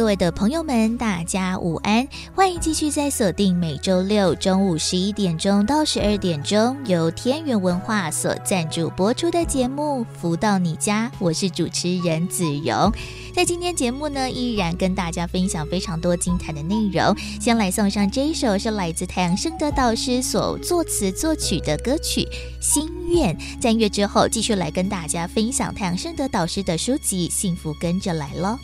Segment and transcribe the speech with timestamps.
[0.00, 2.08] 各位的朋友们，大家午安！
[2.34, 12.90] 欢迎继续在锁定每周六中午十一点钟到十二点钟，由天元文化所赞助播出的节目《福到你家》，我是主持人子荣。
[13.34, 17.14] 在今天节目呢，依然跟大家分享非常多精彩的内容。
[17.38, 22.22] 先来送上这一首，是来自太阳盛德导师所作词作曲的歌曲
[22.58, 23.36] 《心愿》。
[23.60, 28.58] 在音乐之后，继续来跟大家分享太阳盛德导师的书籍《幸福跟着来喽》。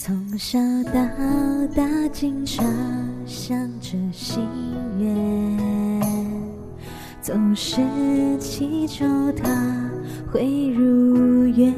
[0.00, 0.92] 从小到
[1.74, 2.64] 大，经常
[3.26, 4.46] 想着心
[5.00, 5.58] 愿，
[7.20, 7.80] 总是
[8.38, 9.90] 祈求它
[10.30, 11.74] 会如愿。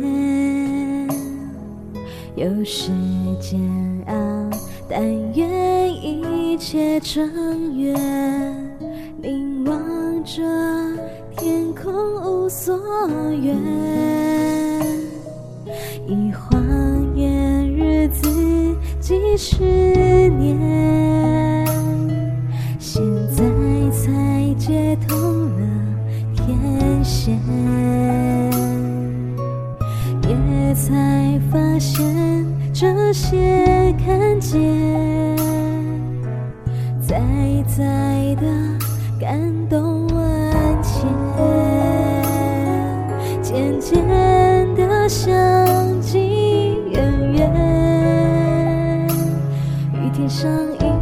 [2.36, 2.92] 有时
[3.40, 3.58] 煎
[4.08, 4.14] 熬，
[4.86, 5.02] 但
[5.34, 7.96] 愿一切成圆。
[9.22, 10.42] 凝望着
[11.38, 11.90] 天空，
[12.22, 12.78] 无所
[13.30, 13.56] 愿，
[16.06, 16.59] 一晃眼。
[18.10, 19.62] 自己十
[20.28, 20.58] 年，
[22.78, 23.02] 现
[23.34, 23.44] 在
[23.90, 25.16] 才接通
[25.50, 25.66] 了
[26.34, 27.38] 天线，
[30.28, 32.04] 也才发现
[32.72, 33.36] 这些
[34.04, 34.60] 看见，
[37.00, 37.20] 在
[37.66, 38.46] 在的
[39.20, 41.06] 感动万千，
[43.42, 43.94] 渐渐
[44.74, 45.69] 的想。
[50.20, 50.50] 天上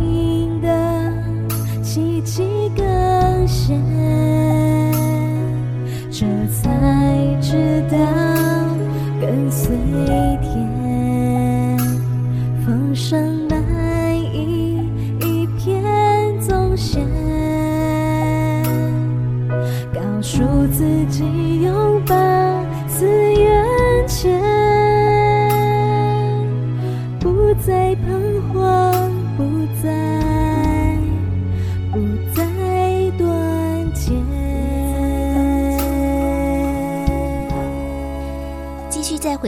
[0.00, 1.12] 印的
[1.82, 3.76] 奇迹更显，
[6.08, 7.98] 这才知道
[9.20, 9.76] 跟随
[10.40, 10.67] 天，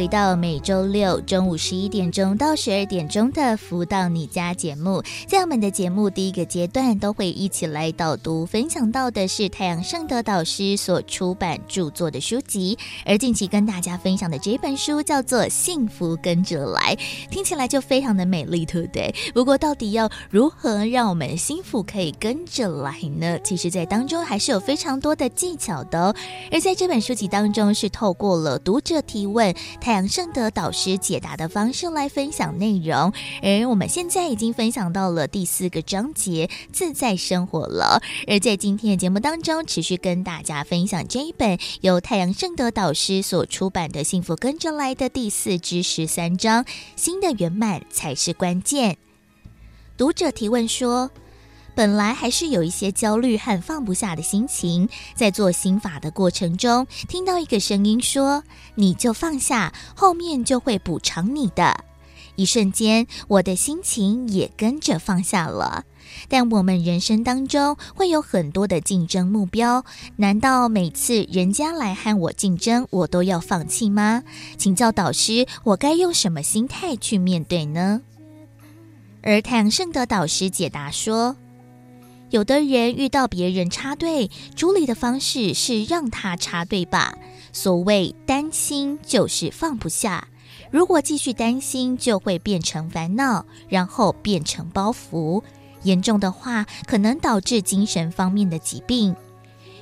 [0.00, 12.78] 回到每周六中午十一点钟到十二点钟的《福到你家》节目，在我们的节目第一个阶段，都会一起来导读分享到的是太阳圣德导师所出版著作的书籍。
[13.04, 16.96] 而近期跟大家分享的这本书叫做《幸福跟着来》，
[17.30, 19.14] 听起来就非常的美丽，对不对？
[19.34, 23.38] 不过到底要如何让我们幸福可以跟着来呢？
[23.44, 26.14] 其实，在当中还是有非常多的技巧的哦。
[26.50, 29.54] 而在这本书籍当中，是透过了读者提问。
[29.90, 33.12] 太阳盛德导师解答的方式来分享内容，
[33.42, 38.00] 而我们现在已经分享到了第四个章节“自在生活”了。
[38.28, 46.64] 而在今天的节目当中，持续跟大家分享这一本由太阳盛德导师所出版的《幸福跟着来的》第四至十三章
[46.94, 48.96] ：“新的圆满才是关键。”
[49.98, 51.10] 读者提问说。
[51.80, 58.44] 本来还是有一些焦虑和放不下的心情，在做心法的过程中，听到一个声音说
[58.76, 61.84] ：“你就放下，后面就会补偿你的。”
[62.36, 65.86] 一瞬间，我的心情也跟着放下了。
[66.28, 69.82] 但我们人生当中会有很多的竞争目标，
[70.16, 74.22] 难道每次人家来和我竞争，我都要放弃吗？
[74.58, 78.02] 请教导师，我该用什么心态去面对呢？
[79.22, 81.34] 而太阳盛德导师解答说。
[82.30, 87.12] 有的人遇到别人插队，处理的方式是让他插队吧。
[87.52, 90.28] 所谓担心就是放不下，
[90.70, 95.42] 如果继续担心，就会变成烦恼，然后变成包袱，
[95.82, 99.16] 严重的话可能导致精神方面的疾病。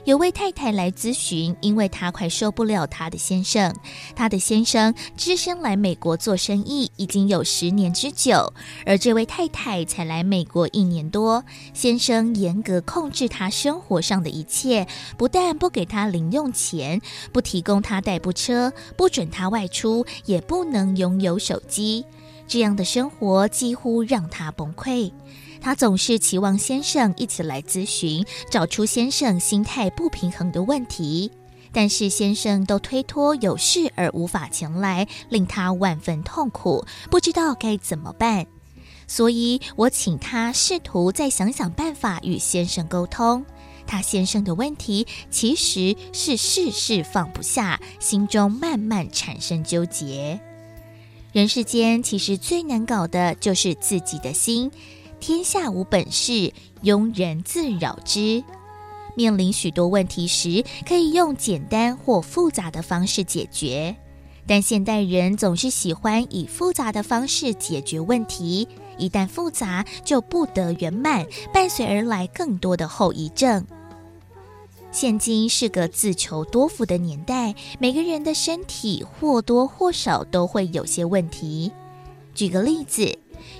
[0.08, 3.76] 有位太太来咨询，因为她快受不了她的先生。
[4.16, 8.55] 她的先生只身来美国做生意，已经有十年之久，
[8.87, 11.44] 而这位太太才来美国一年多。
[11.75, 14.87] 先生严格控制她生活上的一切，
[15.19, 22.06] 不但不给她零用钱，不提供她代步车，不准她外出，也不能拥有手机。
[22.46, 25.12] 这样的生活几乎让她崩溃。
[25.60, 31.31] 她总是期望先生一起来咨询，找出先生心态不平衡的问题，
[31.72, 38.46] 但是先生都推脱有事而无法前来，令她万分痛苦，不知道该怎么办。
[39.06, 43.44] 所以我请她试图再想想办法与先生沟通。
[43.90, 50.38] 他先生的问题其实是事事放不下，心中慢慢产生纠结。
[51.32, 54.70] 人世间其实最难搞的就是自己的心。
[55.20, 58.43] 天下无本事，庸人自扰之。
[59.17, 63.97] 面临许多问题时，可以用简单或复杂的方式解决，
[64.47, 68.69] 但现代人总是喜欢以复杂的方式解决问题。
[68.97, 73.67] 一旦复杂，就不得圆满，伴随而来更多的后遗症。
[74.93, 81.73] 现今是个自求多福的年代，每个人的身体或多或少都会有些问题。
[82.35, 83.19] 举个例子。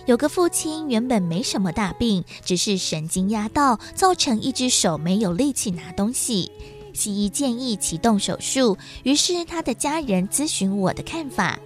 [0.09, 6.51] 有个父亲原本没什么大病，只是神经压到，造成一只手没有力气拿东西。
[6.95, 11.59] 西医建议启动手术，于是他的家人咨询我的看法。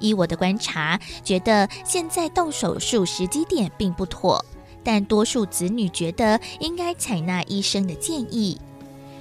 [0.00, 4.44] 依我的观察，觉得现在动手术时机点并不妥，
[4.84, 8.60] 但多数子女觉得应该采纳医生的建议。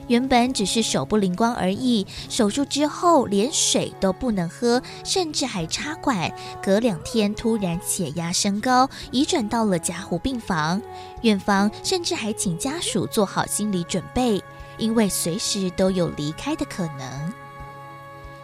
[0.08, 6.34] 原本只是手不灵光而已，手术之后连水都不能喝，甚至还插管。
[6.62, 10.82] 隔两天突然血压升高，移转到了加护病房。
[11.22, 14.44] 院方甚至还请家属做好心理准备，
[14.78, 17.34] 因为随时都有离开的可能。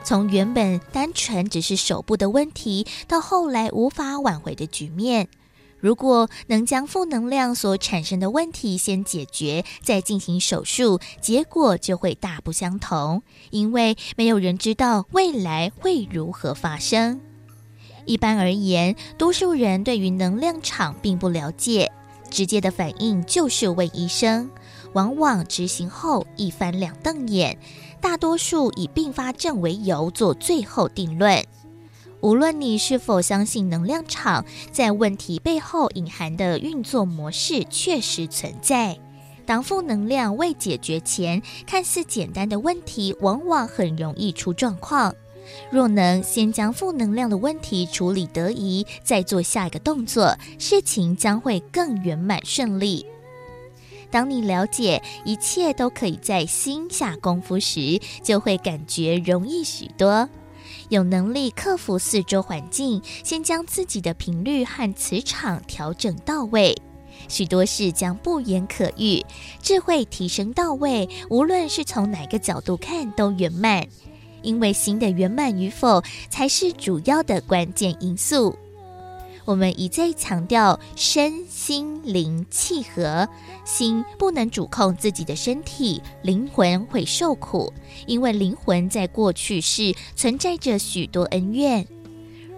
[0.04, 5.28] 从原本单纯只是手部的问题，到后来无法挽回的局面。
[5.80, 13.22] 如果能将负能量所产生的问题先解决，再进行手术，结果就会大不相同。
[13.52, 17.22] 因为没有人知道未来会如何发生。
[18.06, 21.92] 一般而言，多数人对于能量场并不了解，
[22.32, 24.50] 直接的反应就是问医生，
[24.94, 27.60] 往往执行后一翻两瞪眼，
[28.02, 31.46] 大多数以并发症为由做最后定论。
[32.22, 38.98] 无论你是否相信能量场，在问题背后隐含的运作模式确实存在。
[39.46, 45.14] 当负能量未解决前，看似简单的问题，往往很容易出状况。
[45.72, 53.06] 若能先将负能量的问题处理得宜，再做下一个动作，事情将会更圆满顺利。
[54.10, 60.28] 当你了解一切都可以在心下功夫时，就会感觉容易许多。
[60.90, 66.76] 有能力克服四周环境，先将自己的频率和磁场调整到位，
[67.28, 69.26] 许多事将不言可喻。
[69.62, 73.86] 智慧提升到位，无论是从哪个角度看都圆满，
[74.42, 78.58] 因为心的圆满与否才是主要的关键因素。
[79.48, 83.26] 我们一再强调身心灵契合，
[83.64, 87.72] 心不能主控自己的身体，灵魂会受苦，
[88.08, 91.88] 因为灵魂在过去世存在着许多恩怨。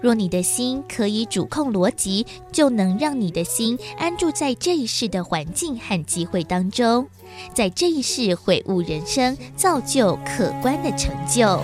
[0.02, 7.08] 若你的心可以主控逻辑，就能让你的心安住在这一世的环境和机会当中，
[7.54, 11.62] 在这一世悔悟人生，造就可观的成就。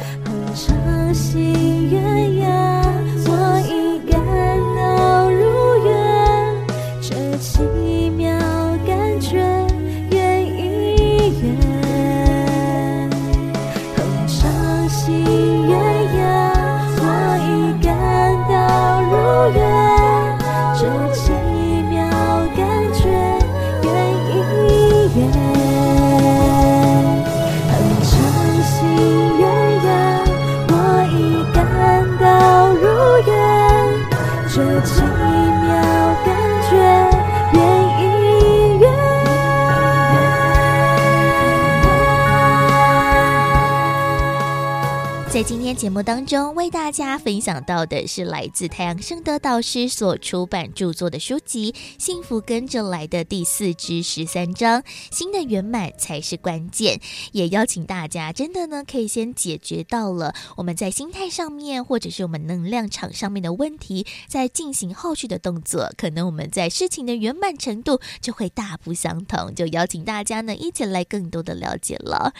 [45.48, 51.72] 今天节目当中为大家分享到的是来自太阳圣德导师所出版著作的书籍
[52.04, 57.00] 《幸福跟着来的第四至十三章》，新的圆满才是关键。
[57.32, 69.54] 也邀请大家真的呢，可以先解决到了我们在心态上面或者是我们能量场上面的问题，再进行后续的动作，可能我们在事情的圆满程度就会大不相同。
[69.54, 72.34] 就邀请大家呢，一起来更多的了解了。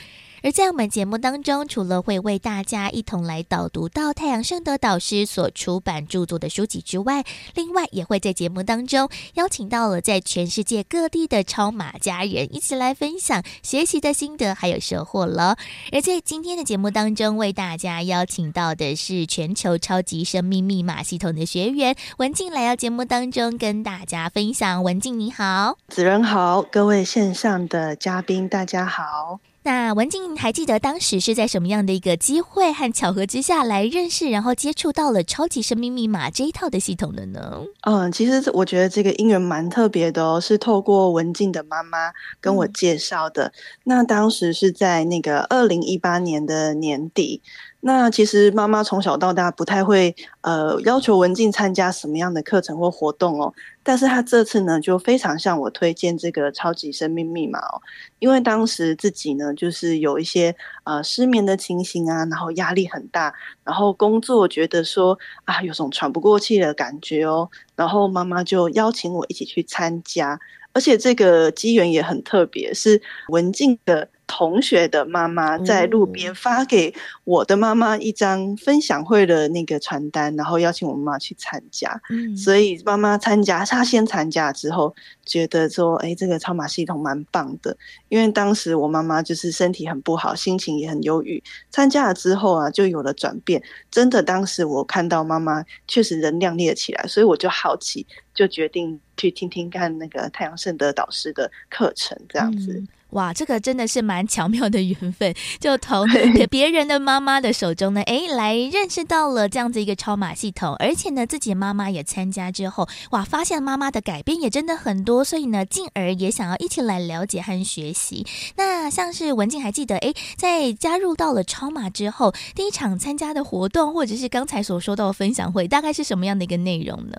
[0.46, 7.24] 而在我们节目当中，除了会为大家一同来导读到太阳盛德导师所出版著作的书籍之外，
[7.56, 15.58] 另外也会在节目当中邀请到了在全世界各地的超马家人一起来分享学习的心得还有收获了。
[15.92, 24.84] 而在今天的节目当中，为大家邀请到的是全球超级生命密码系统的学员文静来到节目当中跟大家分享。
[24.84, 29.40] 文静你好，子仁好，各位线上的嘉宾大家好。
[29.66, 37.64] 那文静还记得当时是在什么样的一个机会和巧合之下来认识，然后接触到了超级生命密码这一套的系统的呢？
[37.82, 43.46] 嗯，其实我觉得这个因缘蛮特别的哦，是透过文静的妈妈跟我介绍的。
[43.48, 43.52] 嗯、
[43.86, 47.42] 那当时是在那个二零一八年的年底。
[47.88, 57.80] 那其实妈妈从小到大不太会呃要求文静参加什么样的课程或活动哦，但是她这次呢就非常向我推荐这个超级生命密码哦，
[58.18, 63.32] 因为当时自己呢就是有一些呃失眠的情形啊，然后压力很大，
[63.64, 70.40] 然后工作觉得说啊有种喘不过气的感觉哦，然后妈妈就邀请我一起去参加，
[70.74, 74.10] 而且这个机缘也很特别，是文静的。
[74.28, 82.02] 同学的妈妈在路边发给我的妈妈一张分享会的那个传单，然后邀请我妈妈去参加。
[82.10, 87.78] 嗯，所以妈妈参加，她先参加之后，觉得说，哎，这个超马系统蛮棒的。
[88.10, 91.42] 因为当时我妈妈就是身体很不好，心情也很忧郁。
[91.70, 93.62] 参加了之后啊，就有了转变。
[93.92, 102.74] 真的，当时我看到妈妈确实人亮丽了起来，所以我就好奇，就决定去听听看那个太阳盛德导师的课程，这样子。
[102.74, 106.06] 嗯哇，这个真的是蛮巧妙的缘分，就从
[106.52, 118.26] 别人的妈妈的手中呢，哎，来认识到了这样子一个超马系统，而且呢，自己妈妈也参加之后，哇，发现妈妈的改变也真的很多，所以呢，进而也想要一起来了解和学习。
[118.58, 127.16] 那像是文静还记得，哎，在加入到了超马之后，第一场参加的活动，或者是刚才所说到的分享会，大概是什么样的一个内容呢？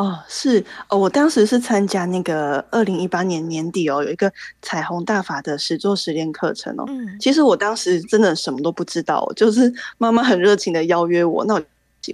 [0.00, 6.86] 哦，是哦，我当时是参加那个二零一八年年底哦，有一个彩虹大法的实作实验课程哦。
[6.88, 11.62] 嗯，其实我当时真的什么都不知道，就是妈妈很热情的邀约我，那我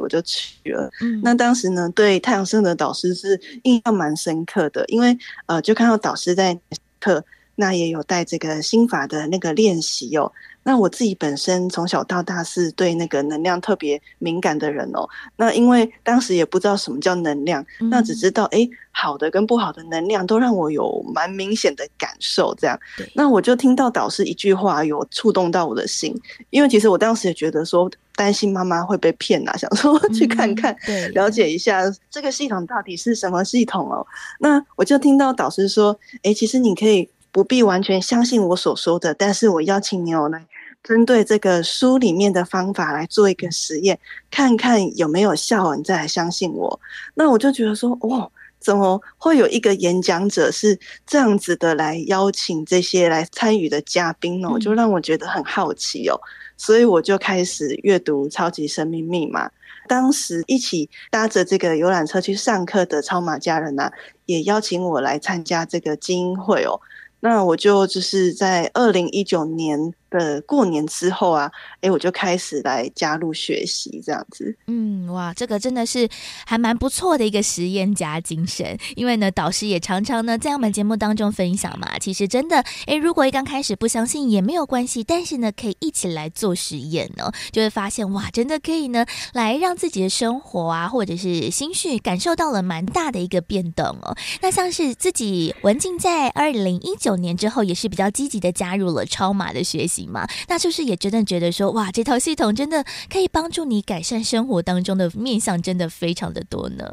[0.01, 0.91] 我就去了。
[1.01, 5.17] 嗯，那当时呢，对太阳神的导师是印象蛮深刻的，因为
[5.47, 6.59] 呃，就看到导师在
[6.99, 7.25] 课，
[7.57, 10.31] 那也有带这个心法的那个练习哦。
[10.63, 15.09] 那我自己本身从小到大是对那个能量特别敏感的人哦。
[15.37, 22.53] 那因为当时也不知道什么叫能量，嗯、那只知道诶，好的跟不好的能量都让我有蛮明显的感受。
[22.57, 22.77] 这样，
[23.15, 26.13] 那我就听到导师一句话有触动到我的心，
[26.51, 30.77] 因为其实我当时也觉得说担心妈妈会被骗啊，想说去看看，
[31.15, 34.05] 了解一下这个系统到底是什么系统哦。
[34.41, 40.47] 那我就听到导师说，诶，其实你可以不必完全相信我所说的，但是我邀请你哦来。
[40.83, 43.99] 针对这个书里面的方法来做一个实验，
[44.31, 46.81] 看看有没有效，你再来相信我。
[47.13, 54.49] 那我就觉得说，哦，怎么会有一个演讲者是这样子的来邀请这些来参与的嘉宾呢？
[54.59, 56.19] 就让我觉得很好奇哦。
[56.57, 59.47] 所以我就开始阅读《超级生命密码》。
[59.87, 63.93] 当时一起搭着这个游览车去上课的超马家人呢、啊，
[64.25, 66.81] 也邀请我来参加这个精英会哦。
[67.27, 74.57] 那我就就是在二零一九年的过年之后啊，哎，我就开始来加入学习这样子。
[74.67, 76.09] 嗯，哇，这个真的是
[76.47, 78.77] 还蛮不错的一个实验家精神。
[78.95, 94.17] 因为呢，导师也常常呢在我们节目当中分享嘛，其实真的，哎，如果一刚开始不相信也没有关系，但是呢，可以一起来做实验呢，就会发现哇，真的可以呢，来让自己的生活啊，或者是心绪感受到了蛮大的一个变动哦。
[94.41, 100.07] 那像是自己文静在二零一九年之后，也是比较积极的加入了超马的学习习。
[100.07, 106.85] 嘛，那就是也真的觉得说，哇，这套系统真的可以帮助你改善生活当中的面相，真的非常的多呢。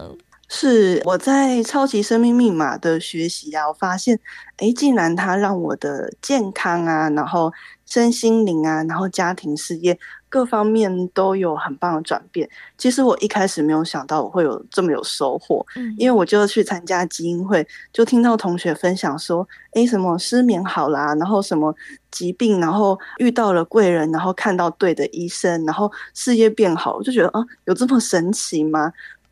[0.49, 4.19] 是我在超级生命密码的学习啊，我发现，
[4.57, 7.51] 哎，竟然它让我的健康啊，然后
[7.85, 9.97] 身心灵啊，然后家庭事业。
[10.29, 12.49] 各方面都有很棒的转变。
[12.75, 21.71] 其实我一开始没有想到我会有这么有收获，嗯，因为我就去参加基因会，就听到同学分享说，诶，什么失眠好啦，然后什么
[22.09, 28.91] 疾病，然后遇到了贵人，然后看到对的医生，然后事业变好，我就觉得啊，有这么神奇吗？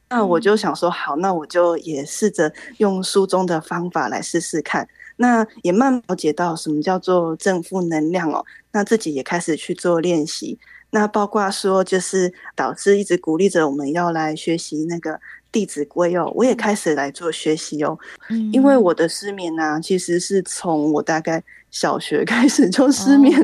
[0.10, 4.88] 那我就想说，好，那我就也试着用书中的方法来试试看。
[5.22, 10.58] 那也慢慢了解到什么叫做正负能量哦，那自己也开始去做练习。
[10.90, 15.14] 那包括说，就是导师一直鼓励着我们要来学习那个
[15.52, 17.98] 《弟子规》哦，我也开始来做学习哦。
[18.30, 23.40] 嗯，因为我的失眠呢、啊，其实是从我大概小学开始就失眠，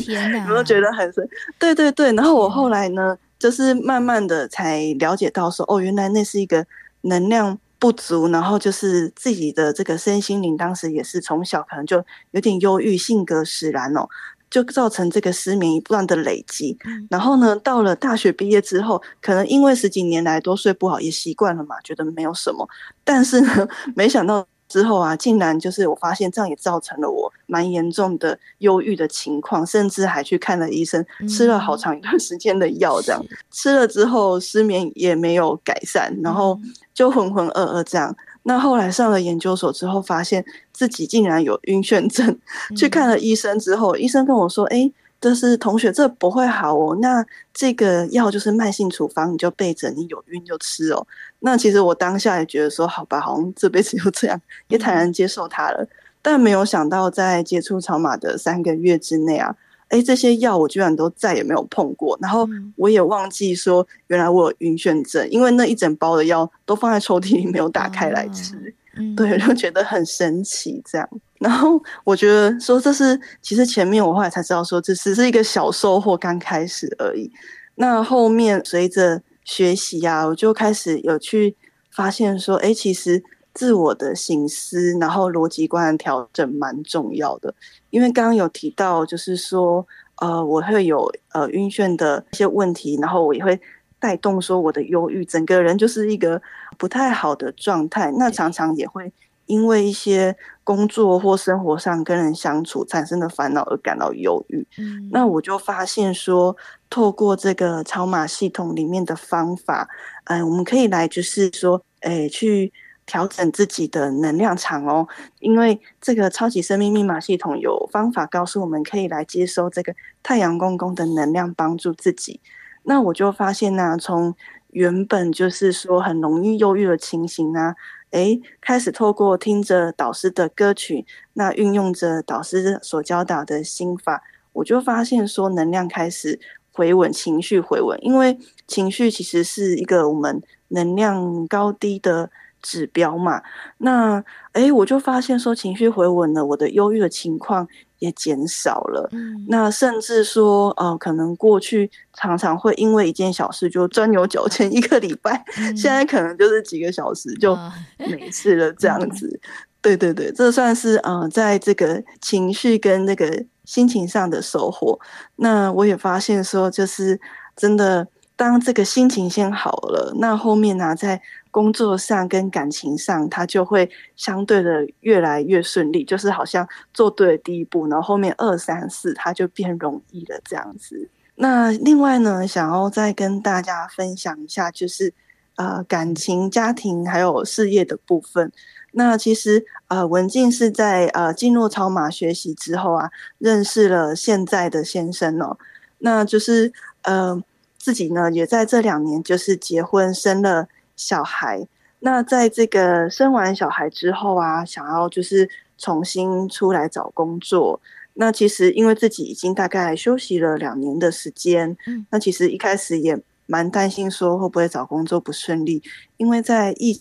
[0.50, 1.30] 我都觉得很深。
[1.60, 6.66] 对对对，然后我后来呢，就是慢慢的才了解到说，哦，原来那是一个
[7.02, 14.08] 能量不足，然后就是自己的这个身心灵，当时也是从小可能就有点忧郁，性格使然哦。
[14.50, 16.78] 就造成这个失眠不断的累积，
[17.10, 22.66] 然后呢，到了大学毕业之后，可能因为十几年来都睡不好，也习惯了嘛，觉得没有什么。
[23.04, 36.60] 但是呢， 没想到之后啊，竟然就是我发现这样也造成了我蛮严重的忧郁的情况，甚至还去看了医生，吃了好长一段时间的药，这样、嗯、吃了之后失眠也没有改善，然后
[36.94, 38.16] 就浑浑噩噩这样。
[38.44, 42.40] 那后来上了研究所之后，发现自己竟然有晕眩症，
[42.76, 46.96] 去看了医生之后，医生跟我说：“哎。”这是同学，这不会好哦。
[47.02, 51.08] 那这个药就是慢性处方，你就备着，你有晕就吃哦。
[51.40, 55.82] 那其实我当下也觉得说，好吧，好像这辈子就这样，也坦然接受它了。
[55.82, 55.90] 嗯、
[56.22, 59.56] 但没有想到，在接触草马的三个月之内啊，
[59.90, 62.18] 哎，这些药我居然都再也没有碰过。
[62.22, 68.54] 然后我也忘记说，原来我有晕眩症，因为那一整包的药都放在抽屉里，没有打开来吃。
[69.16, 71.08] 对，就觉得很神奇这样。
[71.40, 77.32] 然后我觉得说，这是其实前面我后来才知道说，这只是一个小收获，刚开始而已。
[77.76, 81.56] 那后面随着学习啊，我就开始有去
[81.92, 87.54] 发现说，哎，其实自我的醒思，然后逻辑观的调整蛮重要的。
[87.92, 93.60] 因为刚刚有提到，就是说，呃，我会有呃晕眩的一些问题，然后我也会
[94.00, 96.42] 带动说我的忧郁，整个人就是一个
[96.80, 98.12] 不太好的状态。
[98.18, 99.14] 那常常也会。
[99.48, 106.56] 因为一些工作或生活上跟人相处产生的烦恼而感到忧郁，嗯，那我就发现说，
[106.90, 109.90] 透过这个超码系统里面的方法，
[110.26, 112.72] 嗯、呃，我们可以来就是说，诶，去
[113.06, 115.08] 调整自己的能量场哦。
[115.40, 122.42] 因为这个超级生命密码系统有方法告诉我们，可以来接收这个太阳公公的能量，帮助自己。
[122.84, 124.36] 那我就发现呢、啊，从
[124.72, 127.76] 原本就是说很容易忧郁的情形啊。
[128.12, 134.24] 哎，开始透过听着导师的歌曲，那运用着导师所教导的心法，
[134.54, 136.40] 我就发现说能量开始
[136.72, 138.00] 回稳，情绪回稳。
[138.02, 143.42] 因为情绪其实是一个我们能量高低的指标嘛。
[143.80, 144.24] 那
[144.54, 147.68] 哎，我就发现说情绪回稳了，我的忧郁的情况
[148.00, 157.58] 也减少了，嗯，那甚至说，呃，可能过去常常会因为一件小事就钻牛角尖一个礼拜， 嗯，现在可能就是几个小时就
[157.98, 159.28] 没事了这样子。
[159.28, 159.40] 哦、
[159.82, 165.00] 对对对，这算是呃，在这个情绪跟那个心情上的收获。
[165.38, 167.20] 那我也发现说，就是
[167.56, 171.22] 真的，当这个心情先好了，那后面呢，啊，在
[171.58, 181.10] 工作上跟感情上，他就会相对的越来越顺利，就是好像做对了第一步，然后后面二三四他就变容易了这样子。
[181.34, 185.12] 那另外呢，想要再跟大家分享一下，就是
[185.56, 188.52] 呃感情、家庭还有事业的部分。
[188.92, 195.58] 那其实呃文静是在呃进入超马学习之后啊，认识了现在的先生哦。
[195.98, 197.42] 那就是呃
[197.80, 200.68] 自己呢也在这两年就是结婚生了。
[200.98, 201.66] 小孩，
[202.00, 207.80] 那在这个生完小孩之后啊，想要就是重新出来找工作。
[208.16, 215.82] 那其实因为自己已经大概休息了两年的时间，嗯，那其实一开始也蛮担心说会不会找工作不顺利，
[216.18, 217.00] 因为在疫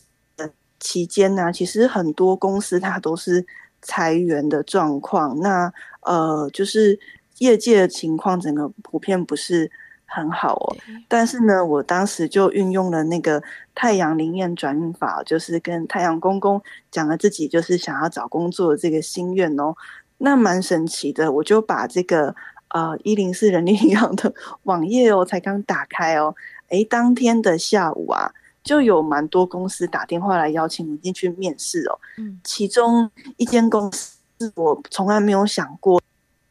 [0.79, 3.47] 期间呢，其实很多公司它都是
[3.81, 5.39] 裁员的状况。
[5.41, 7.01] 那呃，就是
[7.39, 9.71] 业界的情况，整个普遍不是。
[10.09, 10.77] 很好哦，
[11.09, 13.43] 但是呢，我当时就运用了那个
[13.75, 19.75] 太阳灵验转运法，就是跟太阳公公讲了自己就是想要找工作的这个心愿哦，
[20.19, 21.31] 那蛮神奇的。
[21.31, 22.35] 我就把这个
[22.69, 26.35] 呃一零四人力银行的网页哦，才刚打开哦，
[26.69, 31.99] 诶，当天的下午啊，就有蛮多公司打电话来邀请我进去面试哦。
[32.19, 34.17] 嗯，其中一间公司
[34.55, 36.01] 我从来没有想过，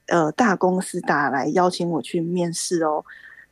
[0.07, 3.03] 呃，大公司打来邀请我去面试哦。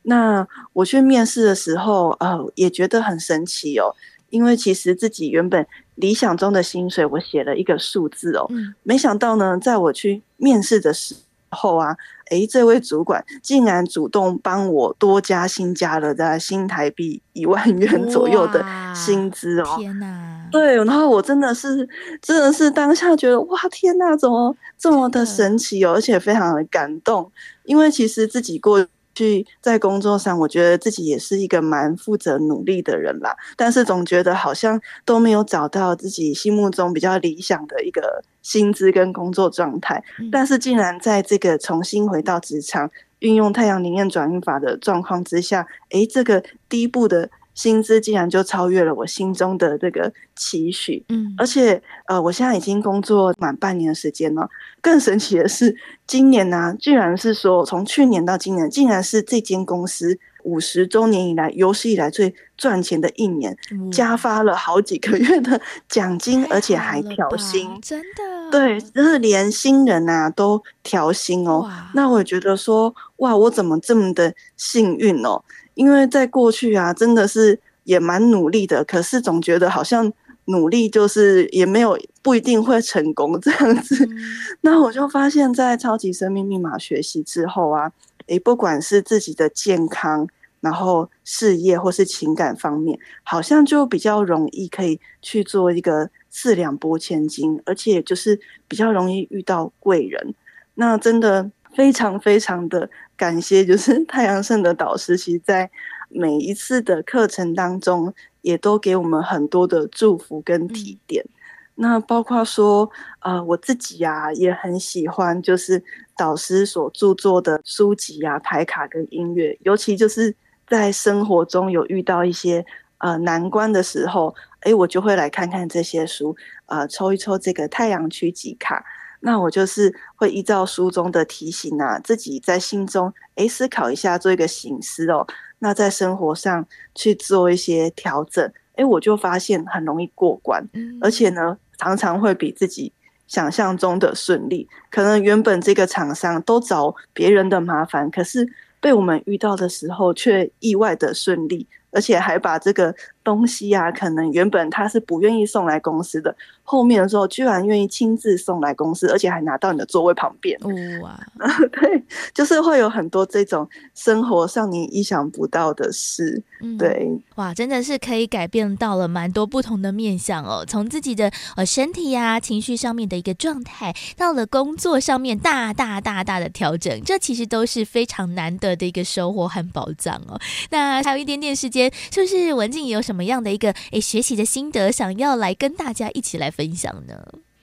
[0.06, 3.94] 那我去面试的时候，呃，也觉得很神奇哦，
[4.28, 11.14] 因为其实自己原本理想中的薪水，我写了一个数字哦，嗯，没想到呢，在我去面试的时
[11.48, 11.96] 候啊，
[12.30, 18.62] 诶，这位主管竟然主动帮我多加薪，加了在新台币一万元左右的
[18.94, 20.46] 薪资哦，天哪！
[20.52, 21.88] 对，然后我真的是，
[22.20, 27.32] 真的是当下觉得哇，天哪，怎么这么的神奇哦，而且非常的感动，
[27.64, 28.86] 因为其实自己过。
[29.14, 40.02] 去在工作上，我觉得自己也是一个蛮负责努力的人啦，但是总觉得好像都没有找到自己心目中比较理想的一个薪资跟工作状态。
[40.30, 51.04] 但是竟然在这个重新回到职场，运用太阳灵验转运法的状况之下，诶，这个第一步的薪资竟然就超越了我心中的这个期许。
[51.08, 54.48] 嗯，而且呃，我现在已经工作满半年的时间了。
[54.80, 55.74] 更神奇的是，
[56.06, 71.70] 今年呢、啊，居然是说从去年到今年，竟然是这间公司五十周年以来有史以来最赚钱的一年，嗯、加发了好几个月的奖金，而且还调薪，真的，对，就是连新人啊都调薪哦。
[71.94, 75.42] 那我觉得说，哇，我怎么这么的幸运哦？
[75.74, 80.12] 因为在过去啊，真的是也蛮努力的，可是总觉得好像
[80.46, 84.04] 努力就是也没有不一定会成功这样子。
[84.04, 84.16] 嗯、
[84.62, 87.90] 那我就发现，在超级生命密码学习之后啊，
[88.26, 90.26] 诶，不管是自己的健康，
[90.60, 100.34] 然后事业或是情感方面，好像就比较容易可以去做一个四两拨千斤，而且就是比较容易遇到贵人。
[100.74, 102.88] 那真的非常非常的。
[103.16, 105.70] 感谢，就是太阳盛的导师，其实在
[106.08, 111.24] 每一次的课程当中，也都给我们很多的祝福跟提点。
[111.24, 111.30] 嗯、
[111.76, 115.80] 那包括说，呃，我自己呀、啊，也很喜欢，就是
[116.16, 120.34] 导师所著作的书籍呀、啊、牌卡跟音乐，尤其就是
[120.66, 122.66] 在生活中有遇到一些
[122.98, 128.84] 呃难关的时候，哎，我就会来看看这些书，呃，抽一抽这个太阳区集卡。
[129.26, 135.26] 那我就是会依照书中的提醒啊，自己在心中诶思考一下，做一个醒思哦。
[135.60, 140.68] 那在生活上去做一些调整，诶我就发现很容易过关，
[141.00, 142.92] 而且呢，常常会比自己
[143.26, 144.68] 想象中的顺利。
[144.90, 148.46] 可能原本这个厂商都找别人的麻烦，可是
[148.78, 151.66] 被我们遇到的时候，却意外的顺利。
[151.96, 152.92] 而且还把这个
[153.24, 160.56] 东西啊，可能原本他是不愿意送来公司的，后面的时候居然愿意亲自送来公司，而且还拿到你的座位旁边。
[161.02, 161.18] 哇，
[161.72, 166.42] 对，就是会有很多这种生活上你意想不到的事。
[166.60, 170.64] 嗯、对，哇，真的是可以改变到了蛮多不同的面相哦。
[170.66, 180.38] 从自己的呃身体呀、啊、情绪上面的一个状态，到了工作上面大大大大的调整，这其实都是非常难得的一个收获和宝藏哦。
[180.70, 181.90] 那还有一点点时间。
[182.10, 187.14] 就是文静有什么么样的一个诶学习的心得，想要来跟大家一起来分享呢？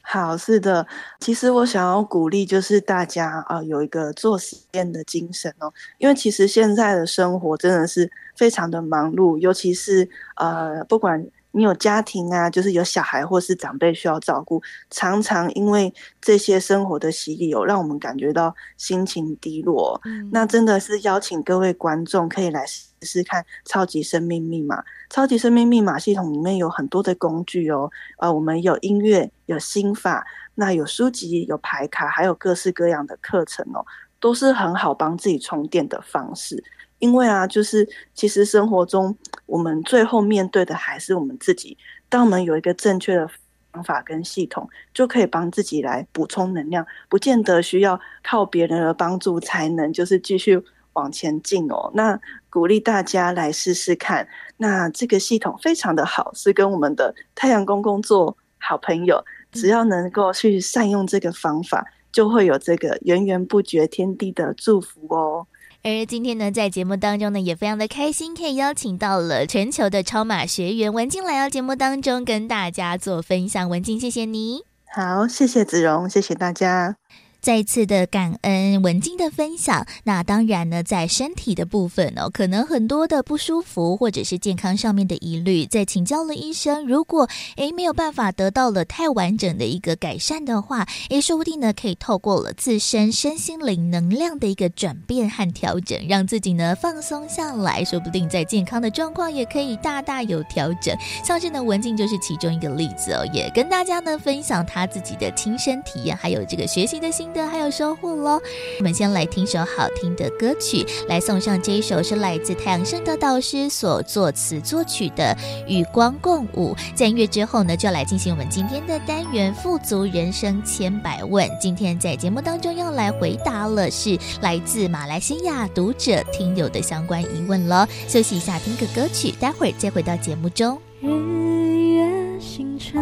[0.02, 0.86] 好，是的，
[1.20, 11.26] 其实我想要鼓励就是大家啊、有一个做实验的精神哦，因为其实现在的生活真的是非常的忙碌，尤其是呃，不管。
[11.52, 20.00] 你有家庭啊，就是有小孩或是长辈需要照顾，常常因为这些生活的洗礼，有让我们感觉到心情低落。
[20.06, 24.84] 嗯，那真的是邀请各位观众可以来试试看超级生命密码。
[25.10, 33.86] 超级生命密码系统里面有很多的工具哦，呃，我们有音乐，有心法，那有书籍，有牌卡，还有各式各样的课程哦，
[34.22, 36.64] 都是很好帮自己充电的方式。
[37.02, 41.76] 因为啊，就是其实生活中，我们最后面对的还是我们自己。
[42.08, 43.28] 当我们有一个正确的
[43.74, 50.62] 方法跟系统，就可以帮自己来补充能量，不见得需要靠别人的帮助才能就是继续
[50.94, 51.92] 往前进哦。
[51.96, 54.28] 那鼓励大家来试试看。
[54.58, 59.24] 那这个系统非常的好，是跟我们的太阳公公做好朋友。
[59.52, 65.46] 只要能够去善用这个方法，就会有这个源源不绝天地的祝福哦。
[65.84, 73.68] 而今天呢，在节目当中呢，也非常的开心，可以邀请到了全球的超马学员文静来到节目当中，跟大家做分享。
[73.68, 74.64] 文静，谢谢你。
[74.94, 76.98] 好，谢谢子荣，谢谢大家。
[77.42, 79.88] 再次的感恩文静的分享。
[80.04, 100.96] 那当然呢，在身体的部分哦，可能很多的不舒服或者是健康上面的疑虑，在请教了医生，如果诶没有办法得到了太完整的一个改善的话，诶说不定呢可以透过了自身身心灵能量的一个转变和调整，让自己呢放松下来，说不定在健康的状况也可以大大有调整。
[101.26, 107.31] 像是呢文静就是其中一个例子哦，也跟大家呢分享他自己的亲身体验，还有这个学习的心。
[107.34, 108.42] 的还有收获喽！
[108.80, 115.36] 我们先来听首好听的歌曲，来送上这一首是来自太阳盛德导师所作词作曲的
[115.68, 116.76] 《与光共舞》。
[116.96, 121.50] 在音乐之后呢，就要来进行我们今天的单元“富足人生千百问”。
[121.60, 127.88] 今天在节目当中要来回答了，是来自马来西亚读者听友的相关疑问了。
[128.08, 130.80] 休息一下，听个歌曲，待会儿再回到节目中。
[131.00, 133.02] 日月星辰，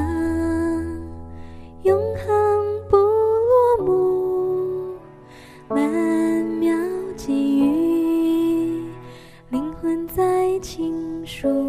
[1.83, 2.38] 永恒
[10.61, 11.68] 情书。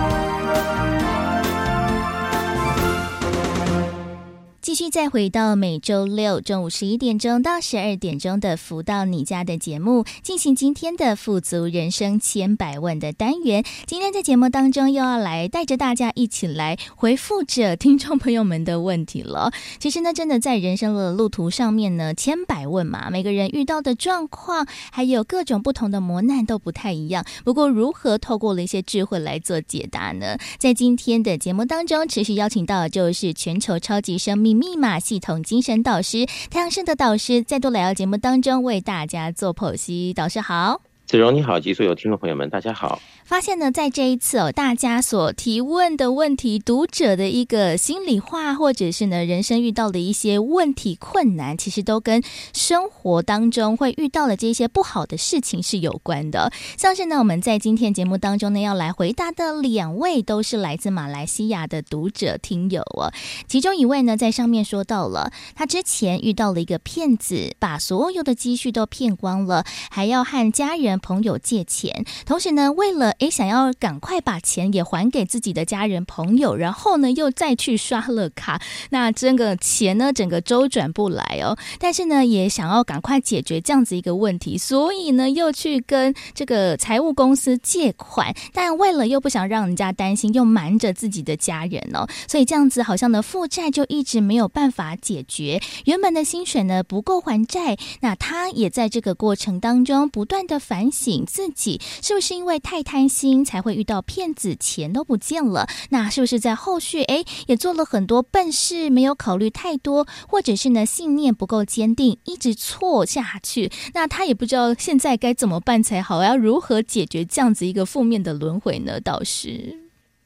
[4.71, 13.65] 继续再回到每周六中午十一点钟到十二点钟的“福到你家”的节目，进行今天的“富足人生千百问”的单元。
[13.85, 19.51] 今天在节目当中又要来带着大家一起来回复着听众朋友们的问题了。
[19.77, 27.25] 其实呢，真的在人生的路途上面呢，千百问嘛，每个人遇到的状况还有各种不同的磨难都不太一样。
[27.43, 30.37] 不过，如何透过了一些智慧来做解答呢？
[30.57, 40.13] 在今天的节目当中，持续邀请到的就是全球超级生命密码系统精神导师太阳盛的导师再度来到节目当中，为大家做剖析。
[40.13, 40.83] 导师好。
[41.07, 43.01] 子荣你好，及所有听众朋友们，大家好。
[43.31, 52.21] 发现呢，在这一次哦，大家所提问的问题，读者的一个心里话，或者是呢，人生遇到的一些问题困难，其实都跟
[52.53, 56.51] 生活当中会遇到的这些不好的事情是有关的。
[56.77, 63.13] 像是呢，我们在今天节目当中呢，要来回答的两位都是来自马来西亚的读者听友哦。
[63.47, 81.55] 其中一位呢，在上面说到了，他之前遇到了一个骗子，把所有的积蓄都骗光了，还要和家人朋友借钱，同时呢，为了诶，想要赶快把钱也还给自己的家人朋友，然后呢，又再去刷了卡，那这个钱呢，整个周转不来哦。
[81.77, 95.61] 但是呢，也想要赶快解决这样子一个问题，所以呢，又去跟这个财务公司借款，但为了又不想让人家担心，又瞒着自己的家人哦，所以这样子好像呢，负债就一直没有办法解决。
[95.85, 105.67] 原本的薪水呢，不够还债，那他也在这个过程当中不断的反省自己，是不是因为太贪心才会遇到骗子，钱都不见了。
[105.89, 113.69] 那是不是在后续哎也做了很多笨事，没有考虑太多，或者是呢信念不够坚定，一直错下去？
[113.93, 118.99] 那他也不知道现在该怎么办才好，要如何解决这样子一个负面的轮回呢？
[119.01, 119.77] 倒是，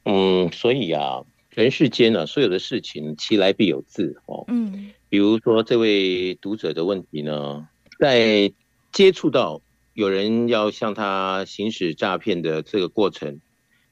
[0.04, 1.20] 嗯，所以啊，
[1.50, 4.44] 人世间呢，所有的事情其来必有自哦。
[4.46, 7.66] 嗯，比如说这位读者的问题呢，
[7.98, 8.52] 在
[8.92, 9.60] 接触到。
[9.96, 13.40] 有人要向他行使诈骗的这个过程，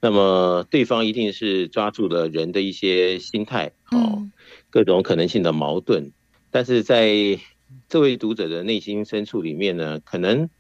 [0.03, 4.29] 那么对方一定是抓住了人的一些心态，哦，
[4.69, 6.13] 各种可能性的矛盾。
[6.51, 7.41] 但是在
[7.89, 10.51] 这位读者的内心深处里面呢，可能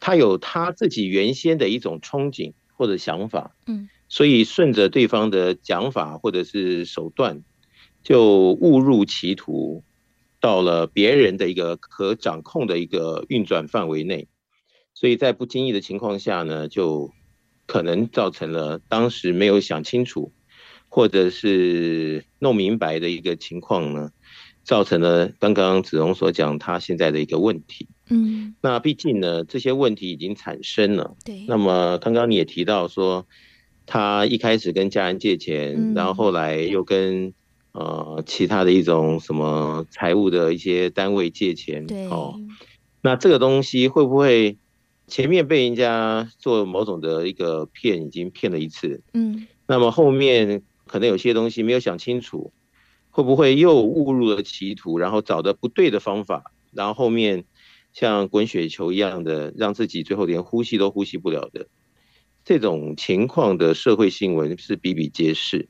[0.00, 7.42] 他有他自己原先的一种憧憬或者想法，嗯，所以顺着对方的讲法或者是手段，
[8.02, 9.84] 就误入歧途，
[10.40, 14.26] 到了别人的一个可掌控的一个运转范围内。
[14.98, 17.12] 所以在不经意的情况下呢，就
[17.66, 20.32] 可能造成了当时没有想清楚，
[20.88, 24.10] 或者是弄明白的一个情况呢，
[24.64, 27.86] 造成了刚刚子荣所讲他现在的一个问题。
[28.08, 31.14] 嗯，那毕竟呢，这些问题已经产生了。
[31.26, 31.44] 对。
[31.46, 33.26] 那么刚刚你也提到说，
[33.84, 37.34] 他一开始跟家人借钱，嗯、然后后来又跟
[37.72, 41.86] 呃其他的一种什么财务的一些单位借钱。
[41.86, 42.06] 对。
[42.06, 42.40] 哦，
[43.02, 44.56] 那这个东西会不会？
[45.06, 52.52] 前面被人家做某种的一个骗，已经骗了一次，嗯，那么后面可能有些东西没有想清楚，
[53.10, 57.44] 会不会又误入了歧途，然后找的不对的方法，然后后面
[57.92, 61.68] 像滚雪球一样的，让自己最后连呼吸都呼吸不了的
[62.44, 65.68] 这种情况的社会新闻是比比皆是。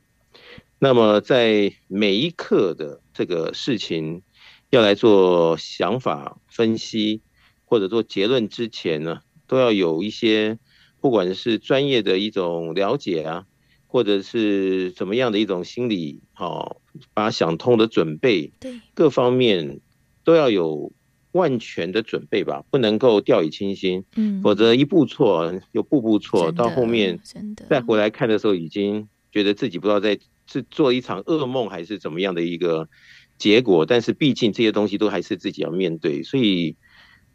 [0.79, 4.22] 那么在每一刻的这个事情
[4.68, 7.22] 要来做想法分析
[7.67, 10.59] 或者做结论之前呢，都要有一些，
[11.01, 13.45] 不管是专业的一种了解啊，
[13.87, 16.81] 或者是怎么样的一种心理，好，
[17.13, 19.81] 把想通的准备，对，各方面
[20.25, 20.93] 都要有
[21.33, 27.21] 万全的准备吧，不能够掉以轻心，嗯，否则一步错又步步错，到后面
[27.69, 32.89] 再回来看的时候，已经觉得自己不知道在是做一场噩梦还是怎么样的一个
[33.37, 33.85] 结果。
[33.85, 36.77] 但是毕竟这些东西都还是自己要面对，所以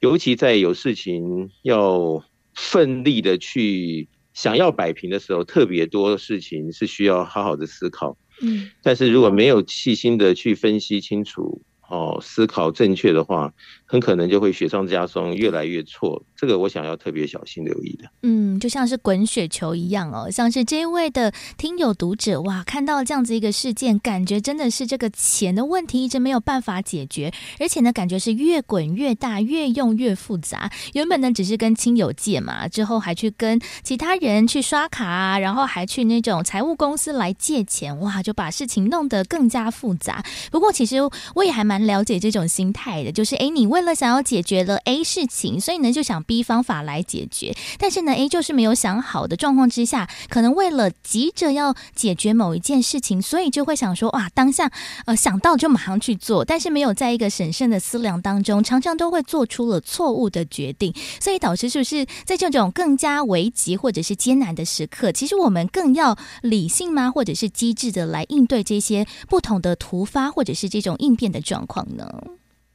[0.02, 2.24] 尤其在有事情要
[2.56, 8.18] 奋力的去想要摆平的时候，特别多事情是需要好好的思考。
[8.42, 13.54] 嗯，但是如果没有细心的去分析清楚，哦，思考正确的话，
[13.92, 16.24] 很可能就会雪上加霜，越来越错。
[16.34, 18.10] 这个我想要特别小心留意的。
[18.24, 30.72] 嗯，就像是滚雪球一样哦，像是这一位的听友读者哇，看到这样子一个事件，感觉真的是这个钱的问题一直没有办法解决，而且呢，感觉是越滚越大，越用越复杂。
[30.94, 40.24] 原本呢只是跟亲友借嘛，之后还去跟其他人去刷卡啊，然后还去那种财务公司来借钱，哇，就把事情弄得更加复杂。
[40.50, 41.00] 不过其实
[41.36, 41.82] 我也还蛮。
[41.82, 54.72] 了解这种心态的，就是哎，你问为了想要解决了 A 事情，所以呢就想 B 方法来解决，但是呢 A 就是没有想好的状况之下，可能为了急着要解决某一件事情，所以就会想说哇，当下
[55.08, 67.10] 呃想到就马上去做，但是没有在一个审慎的思量当中，常常都会做出了错误的决定，所以导致是不是在这种更加危急或者是艰难的时刻，其实我们更要理性吗？
[67.10, 72.08] 或者是机智的来应对这些不同的突发或者是这种应变的状况呢？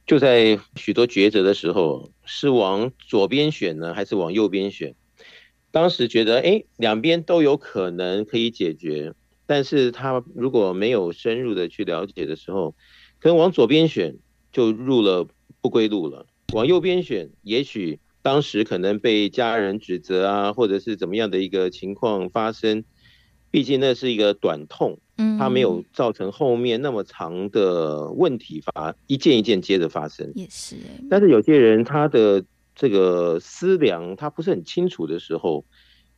[0.07, 4.95] 就在许多抉择的时候，是往左边选呢，还是往右边选？
[5.69, 9.13] 当时觉得，哎，两边都有可能可以解决，
[9.45, 12.73] 但是他如果没有深入的去了解的时候，
[13.19, 14.15] 可能往左边选
[14.53, 15.27] 就入了
[15.59, 16.25] 不归路了。
[16.53, 22.85] 往右边选，也许当时可能被家人指责啊，或者是怎么样的一个情况发生，
[23.51, 25.01] 毕竟那是一个短痛。
[25.17, 30.75] 嗯，它没有造成后面那么长的问题发一件一件接着发生，也是。
[31.09, 32.43] 但是有些人他的
[32.75, 35.65] 这个思量他不是很清楚的时候，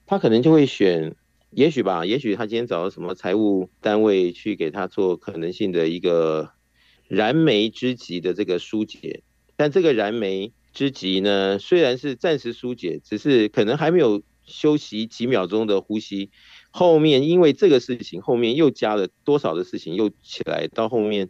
[0.05, 1.15] 他可能就会选，
[1.51, 6.51] 也许吧，也许他今天找到什么财务单位去给他做可能性的一个
[7.07, 9.23] 燃眉之急的这个疏解，
[9.55, 16.29] 但这个燃眉之急呢，虽然是暂时疏解，只是可能还没有休息几秒钟的呼吸。
[16.71, 21.29] 后面因为这个事情，后面又加了多少的事情又起来，到后面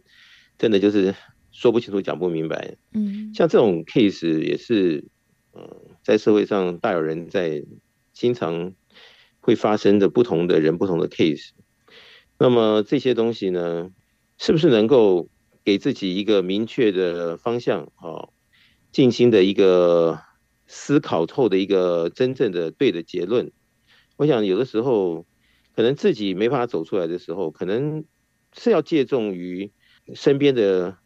[0.58, 1.14] 真的就是
[1.50, 2.76] 说不清楚、讲不明白。
[2.92, 5.08] 嗯，像这种 case 也是，
[5.54, 5.66] 嗯，
[6.04, 7.64] 在社会上大有人在，
[8.12, 8.74] 经常
[9.40, 11.48] 会发生的不同的人、不同的 case。
[12.38, 13.90] 那么这些东西呢，
[14.36, 15.30] 是不是能够
[15.64, 17.90] 给自己一个明确的方向？
[17.96, 18.28] 哦，
[18.92, 20.20] 静心的一个
[20.66, 23.50] 思考透的一个真正的对的结论。
[24.18, 25.24] 我想有的时候。
[25.80, 28.04] 可能自己没办法走出来的时候，可能
[28.52, 29.72] 是要借重于
[30.12, 30.98] 身边的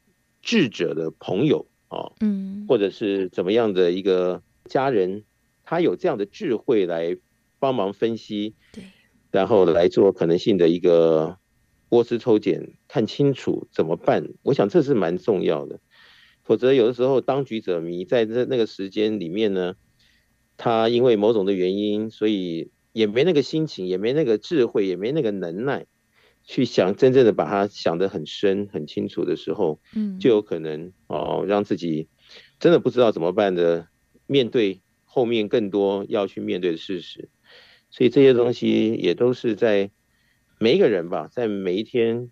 [0.42, 5.22] 智者的朋友啊，嗯，或者是怎么样的一个家人，
[5.64, 7.16] 他有这样的智慧来
[7.60, 8.82] 帮忙分析，对，
[9.30, 11.38] 然后来做可能性的一个
[11.88, 14.28] 波斯抽检，看清楚怎么办。
[14.42, 15.78] 我想这是蛮重要的，
[16.42, 19.76] 否则有的时候当局者迷，在那那个时间里面呢，
[20.56, 22.72] 他因为某种的原因，所以。
[22.94, 25.87] 也没那个心情，也没那个智慧，也没那个能耐，
[26.44, 32.09] 去想真正的把它想得很深、很清楚的时候，嗯，就有可能哦，让自己
[32.61, 33.88] 真的不知道怎么办的，
[34.28, 37.28] 面对后面更多要去面对的事实。
[37.90, 39.90] 所以这些东西也都是在
[40.61, 42.30] 每一个人吧，在每一天，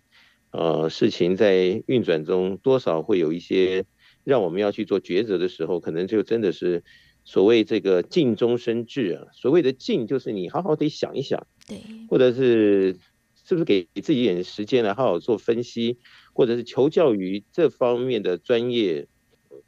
[0.51, 3.83] 呃，事情在运转中，多少会有一些
[4.23, 6.85] 让我们要去做抉择的时候，可能就真的是。
[7.25, 12.97] 所谓这个静中生智啊，所谓的静就是你好好得想一想，对，或者是
[13.45, 15.97] 是不是给自己一点时间来好好做分析，
[16.33, 19.07] 或者是求教于这方面的专业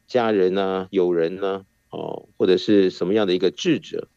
[0.07, 4.09] 家人呢、啊、友人呢、啊，哦，或者是什么样的一个智者，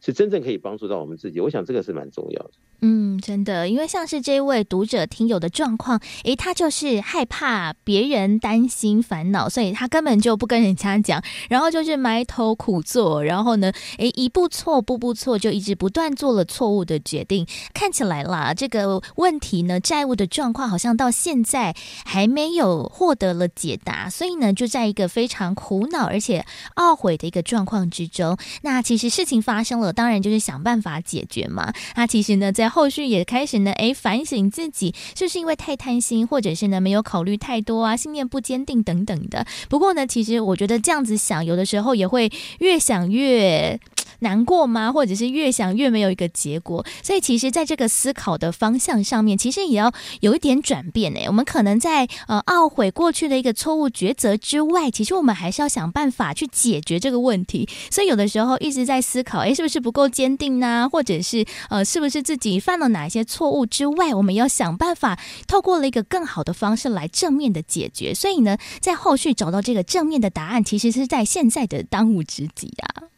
[0.00, 1.40] 是真正可以帮助到我们自己。
[1.40, 2.52] 我想这个是蛮重要的。
[2.80, 17.46] 嗯，真的，因为像是这位读者听友的状况，诶，他就是害怕别人担心烦恼，所以他根本就不跟人家讲，然后就是埋头苦做，然后呢，诶，一步错，步步错，就一直不断做了错误的决定。
[17.72, 26.44] 看起来啦，这个问题呢，债务的状况好像到现在还没有获得了解答，所以呢，就在一个非常苦恼而且
[26.76, 28.36] 懊悔的一个状况之中。
[28.62, 31.72] 那其实事情发生了，当然就是想办法解决嘛。
[31.94, 39.46] 那其实呢，在后续也开始呢，哎，反省自己，是不是因为太贪心，或者是呢没有考虑太多啊，信念不坚定等等的。
[39.68, 43.78] 不过呢，其实我觉得这样子想，有的时候也会越想越
[44.20, 44.92] 难过吗？
[44.92, 46.84] 或者是越想越没有一个结果？
[47.02, 51.26] 所以其实在这个思考的方向上面，其实也要有一点转变诶。
[51.26, 57.68] 我们可能在呃懊悔过去的一个错误抉择之外，其实我们还是要想办法去解决这个问题。
[57.90, 60.88] 所以有的时候一直在思考，诶，是不是不够坚定呢？
[60.90, 68.14] 或者是呃，是不是自己犯了哪一些错误之外，我们要想办法透过了一个更好的方式来正面的解决。
[68.14, 73.15] 所以呢，在后续找到这个正面的答案，其实是在现在的当务之急啊。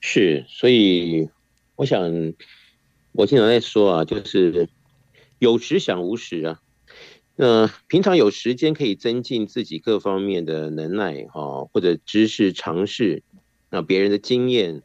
[0.00, 1.28] 是，所以
[1.76, 2.32] 我想，
[3.12, 4.68] 我经常在说啊，就是
[5.38, 6.60] 有时想无时啊。
[7.34, 13.22] 那平常有时间可以增进自己各方面的能耐哈，或者知识尝试，
[13.70, 14.82] 那别人的经验，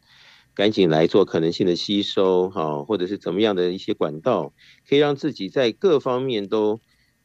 [0.53, 4.53] 赶紧来做可能性的吸收哈，或者是怎么样的一些管道，
[4.87, 6.79] 可以让自己在各方面都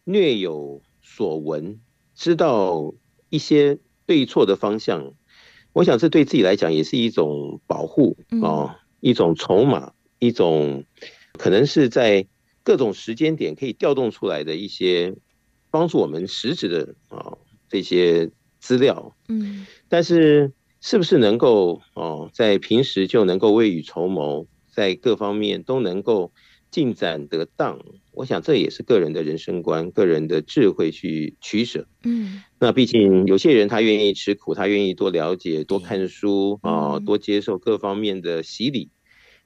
[0.05, 1.81] 略有所闻，
[2.15, 2.93] 知道
[3.31, 5.15] 一些对错的方向。
[5.73, 10.85] 我想这对自己来讲也是一种保护啊，一种筹码，一种
[11.39, 12.27] 可能是在
[12.63, 15.15] 各种时间点可以调动出来的一些
[15.71, 19.17] 帮助我们实质的啊这些资料。
[19.29, 26.33] 嗯，但是是不是能够哦在平时就能够未雨绸缪，在各方面都能够
[26.73, 27.79] 进展得当？
[28.11, 31.87] 我想这也是个人的人生观、个人的智慧去取舍。
[32.03, 38.91] 嗯，那毕竟有些人他愿意吃苦，他愿意多了解、多看书啊，多接受各方面的洗礼。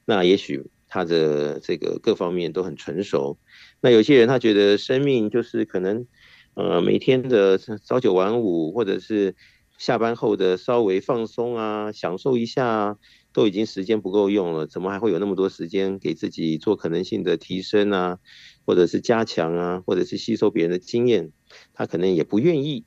[0.05, 3.39] 那也许他的这个各方面都很成熟。
[3.81, 6.07] 那有些人他觉得生命就是可能，
[6.55, 9.35] 呃，每天的朝九晚五，或者是
[9.79, 12.99] 下班后的稍微放松啊，享受一下。
[13.37, 18.19] 都已经时间不够用了，怎么还会有那么多时间给自己做可能性的提升啊，
[18.65, 21.33] 或者是加强啊，或者是吸收别人的经验？
[21.75, 22.87] 他可能也不愿意。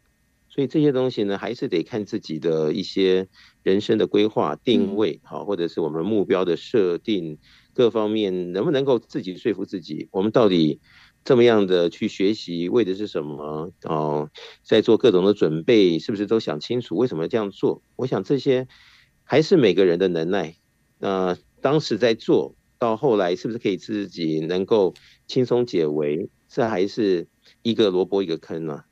[0.49, 3.27] 所以这些东西呢，还是得看自己的一些
[3.61, 7.37] 人生的规划定位，好，或者是我们目标的设定，
[7.75, 10.07] 各方面能不能够自己说服自己？
[10.09, 10.79] 我们到底
[11.23, 13.71] 这么样的去学习，为的是什么？
[13.83, 14.31] 哦，
[14.63, 17.83] 在做各种的准备，是不是都想清楚为什么这样做？
[17.97, 18.67] 我想这些。
[19.31, 20.55] 还是每个人的能耐，
[20.97, 24.95] 那、呃、当时在做到后来，是不是可以自己能够
[25.27, 26.31] 轻松解围？
[26.47, 27.27] 这还是
[27.61, 28.85] 一个萝卜一个坑呢、啊？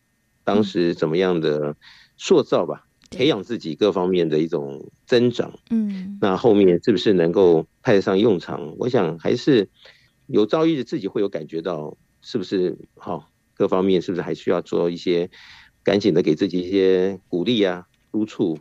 [0.44, 1.76] 当时怎么样的
[2.18, 5.58] 塑造吧，培养自己各方面的一种增长。
[5.72, 8.76] 嗯，那后面是不是能够派得上用场？
[8.78, 9.68] 我想还是
[10.28, 13.32] 有朝一日自己会有感觉到，是不是好？
[13.56, 15.32] 各方面是不是还需要做一些，
[15.84, 18.60] 赶紧的给自己一些鼓励啊，督促。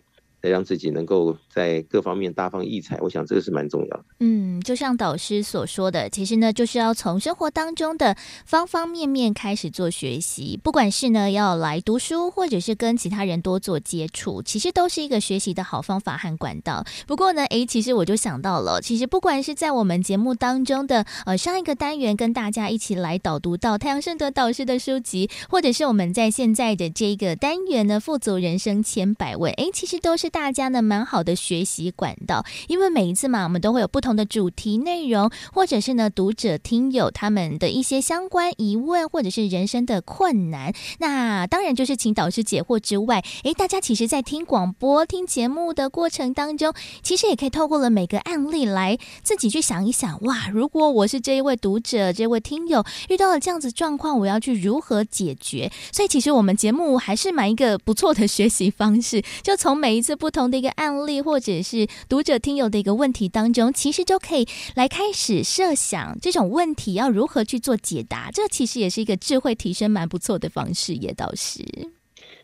[0.48, 4.04] 让自己能够在各方面大放异彩，我想这个是蛮重要的。
[4.20, 10.58] 嗯，就像导师所说的，其实呢，就是要从生活当中的方方面面开始做学习。
[10.62, 16.84] 不管是呢要来读书，或者是跟其他人多做接触，其实都是一个学习的好方法和管道。
[17.06, 30.26] 不过呢，诶，其实我就想到了，其实不管是在我们节目当中的呃上一个单元，跟大家一起来导读到太阳盛德导师的书籍，或者是我们在现在的这个单元呢，富足人生千百问，诶，其实都是。
[30.36, 40.74] 大家呢，蛮好的学习管道，因为每一次嘛，我们都会有不同的主题内容，或者是呢，读者听友他们的一些相关疑问，或者是人生的困难。
[40.98, 55.72] 那当然就是请导师解惑之外，诶，大家其实在听广播、听节目的过程当中，其实也可以透过了每个案例来自己去想一想，哇，如果我是这一位读者、这位听友遇到了这样子状况，我要去如何解决？
[55.90, 60.25] 所以其实我们节目还是蛮一个不错的学习方式，就从每一次不。
[60.26, 68.28] 不同的一个案例，或者是读者听友的一个问题当中，其实就可以来开始设想这种问题要如何去做解答。
[68.32, 71.64] 这其实也是一个智慧提升蛮不错的方式，也倒是。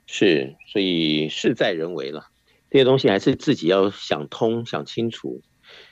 [0.06, 2.28] 是，所以事在人为了，
[2.70, 5.42] 这些东西还是自己要想通、想清楚，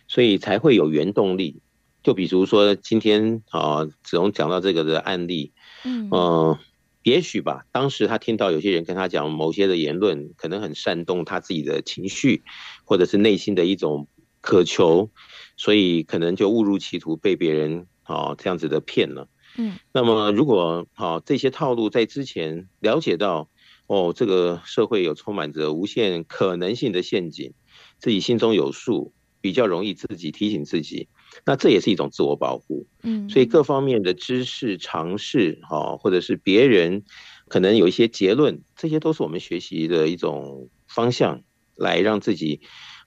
[0.06, 1.60] 所以才会有原动力。
[2.04, 5.50] 就比如说今天啊，子龙讲到这个的案例，
[5.84, 6.08] 嗯。
[6.12, 6.56] 呃
[7.02, 12.42] 也许吧，当时他听到有些人跟他讲某些的言论，可能很煽动他自己的情绪，
[12.84, 14.06] 或者是内心的一种
[14.42, 15.10] 渴求，
[15.56, 19.28] 所以可能就误入歧途，被别人啊这样子的骗了。
[19.56, 23.48] 嗯，那么如果啊这些套路在之前了解到，
[23.86, 27.54] 哦，这个社会有充满着无限可能性的陷阱，
[27.98, 31.08] 自己心中有数，比较容易自己提醒自己。
[31.44, 37.04] 那这也是一种自我保护，嗯，所以各方面的知识尝试，哈，或者是别人
[37.48, 41.42] 可能有一些结论，这些都是我们学习的一种方向，
[41.76, 42.60] 来让自己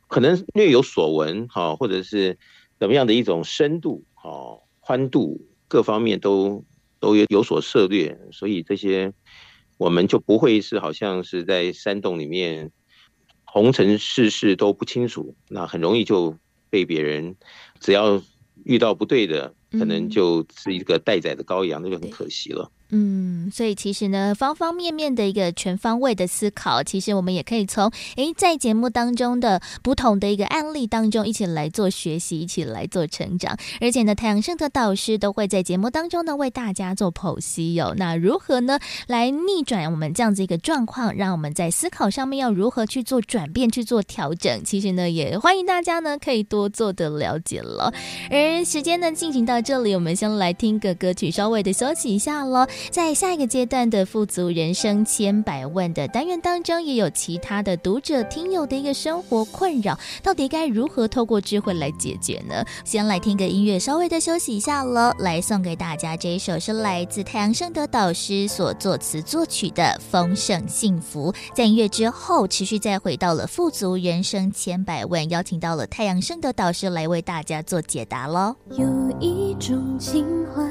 [0.08, 2.38] 可能略有所闻，哈，或者是
[2.80, 6.66] 怎么样的一种深度，哈，宽度，各方面都
[7.00, 9.14] 都有有所涉略，所以这些
[9.78, 12.72] 我们就不会是好像是在山洞里面
[13.44, 16.38] 红尘世事都不清楚，那很容易就。
[16.74, 17.36] 被别人
[17.84, 18.24] 只要
[18.64, 22.72] 遇到不对的，可能就是一个待宰的羔羊，那就很可惜了。
[22.96, 33.58] 嗯，所以其实呢，方方面面的一个全方位的思考，其实我们也可以从诶，在节目当中的不同的一个案例当中，一起来做学习，一起来做成长。
[33.82, 37.96] 而且呢，太阳盛的导师都会在节目当中呢，为大家做剖析哟。
[37.98, 38.78] 那如何呢，
[39.08, 44.64] 来逆转我们这样子一个状况，让我们在思考上面要如何去做转变，去做调整？
[44.64, 47.92] 其实呢，也欢迎大家呢，可以多做的了解了。
[48.30, 52.68] 而时间呢，进行到这里，我们先来听个歌曲，稍微的休息一下喽。
[52.92, 62.64] 在下一个阶段的富足人生千百问的单元当中，也有其他的读者听友的一个生活困扰，到底该如何透过智慧来解决呢？
[62.84, 65.14] 先来听个音乐，稍微的休息一下喽。
[65.20, 71.32] 来送给大家这一首是来自太阳盛德导师所作词作曲的《丰盛幸福》。
[71.56, 78.56] 在音乐之后，持续再回到了富足人生千百问，邀请到了太阳盛德导师来为大家做解答喽。
[78.72, 78.86] 有
[79.20, 80.62] 一种情怀，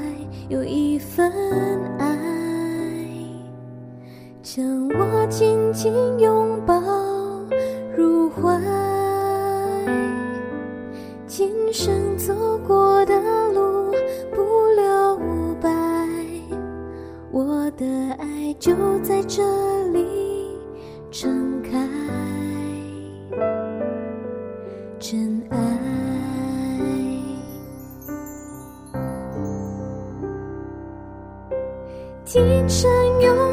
[0.49, 1.31] 有一份
[1.99, 2.17] 爱。
[4.41, 6.79] 将我紧紧拥抱
[7.95, 8.59] 入怀，
[11.25, 12.35] 今生走
[12.67, 13.15] 过的
[13.53, 13.91] 路
[14.31, 14.43] 不
[14.75, 15.17] 留
[15.59, 15.69] 白，
[17.31, 17.85] 我的
[18.19, 19.41] 爱就在这
[32.67, 32.89] 深
[33.21, 33.52] 拥。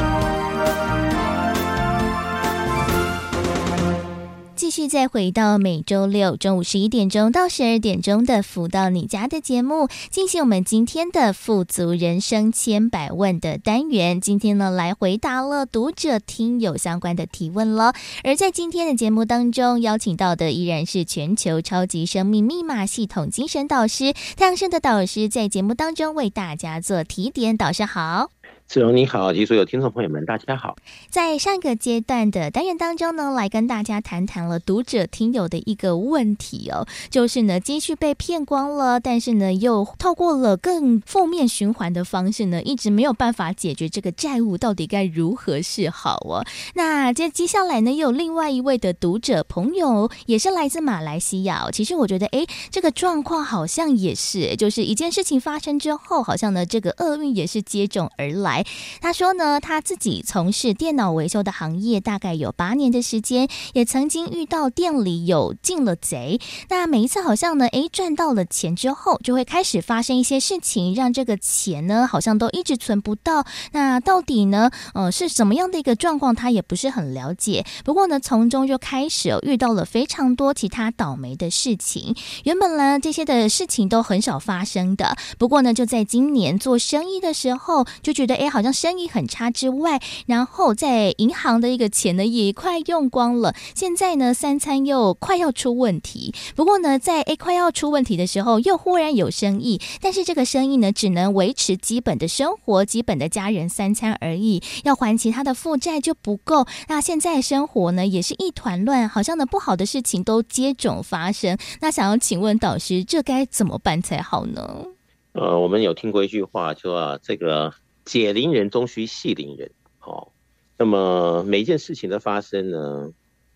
[4.71, 14.19] 续再回到每周六中午十一点钟到十二点钟的“福到你家”的节目，进行我们今天的“富足人生千百问”的单元。
[14.19, 17.93] 今天呢，来回答了读者听友相关的提问了。
[18.23, 27.57] 而在今天的节目当中，邀请到的依然是全球超级生命密码系统精神导师太阳盛的导师，在节目当中为大家做提点。
[27.57, 28.31] 导师好。
[28.71, 30.77] 志荣你好，及所有听众朋友们，大家好。
[31.09, 46.45] 在上个阶段的单元当中呢，来跟大家谈谈了读者听友的一个问题哦，就是呢，积蓄被骗光了，但是呢，又透过了更负面循环的方式呢，一直没有办法解决这个债务，到底该如何是好哦？
[46.73, 51.69] 那接接下来呢，又有另外一位的读者朋友，也是来自马来西亚。
[51.73, 58.60] 其实我觉得，哎，这个状况好像也是，就是一件事情发生之后，好像呢，这个厄运也是接踵而来。
[59.01, 66.39] 他说呢，他自己从事电脑维修的行业，大概有八年的时间，也曾经遇到店里有进了贼。
[66.69, 73.43] 那每一次好像呢，诶，赚到了钱之后，就会开始发生一些事情，让这个钱呢，好像都一直存不到。
[73.71, 77.65] 那到底呢，呃，是什么样的一个状况，他也不是很了解。
[77.83, 82.15] 不过呢，从中就开始哦遇到了非常多其他倒霉的事情。
[82.43, 85.17] 原本呢，这些的事情都很少发生的。
[85.39, 88.50] 不过呢，就在今年做生意的时候，就觉得诶。
[88.51, 93.55] 好像生意很差之外，然后在银行的一个钱呢也快用光了。
[93.73, 96.33] 现在呢三餐又快要出问题。
[96.55, 106.67] 不过呢在诶快要出问题的时候，又忽然有生意，但是这个生意呢只能维持基本的生活，基本的家人三餐而已，要还其他的负债就不够。
[106.89, 111.57] 那现在生活呢也是一团乱，好像呢不好的事情都接踵发生。
[111.79, 114.85] 那想要请问导师，这该怎么办才好呢？
[115.33, 117.73] 呃，我们有听过一句话，说啊这个。
[118.05, 120.31] 解铃人终须系铃人，哦，
[120.77, 123.11] 那么每一件事情的发生呢，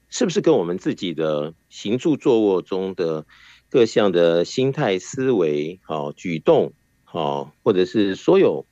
[0.09, 3.25] 是不是跟我们自己的行住坐卧中的
[3.69, 6.73] 各项的心态、思维、好举动、
[7.03, 8.65] 好或者是所有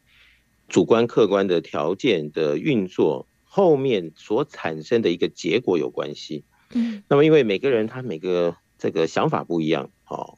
[0.69, 6.43] 主观、客观的条件的运作，后面所产生的一个结果有关系？
[6.73, 10.37] 嗯，那么因为每个人他每个这个想法不一样，好。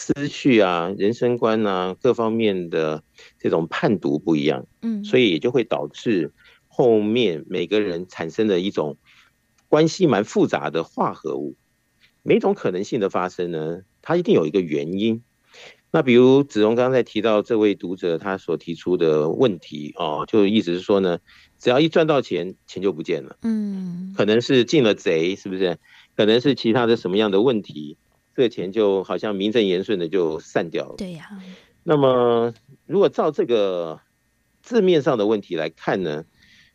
[0.00, 3.04] 思绪啊，人生观啊，各方面的
[3.38, 6.32] 这种判读不一样，嗯，所以也就会导致
[6.68, 8.96] 后面每个人产生的一种
[9.68, 11.54] 关系蛮复杂的化合物。
[12.22, 15.22] 每种可能性的发生呢，它一定有一个原因。
[15.92, 21.18] 那比如子荣刚才提到这位读者他所提出的问题哦，就意思是说呢，
[21.58, 25.78] 只要一赚到钱，钱就不见了，嗯，可能是进了贼，是不是？
[26.16, 27.98] 可能是其他的什么样的问题？
[28.34, 30.94] 这个钱就好像名正言顺的就散掉了。
[30.96, 31.28] 对呀。
[31.82, 32.52] 那么，
[32.86, 34.00] 如果照这个
[34.62, 36.24] 字面上的问题来看呢，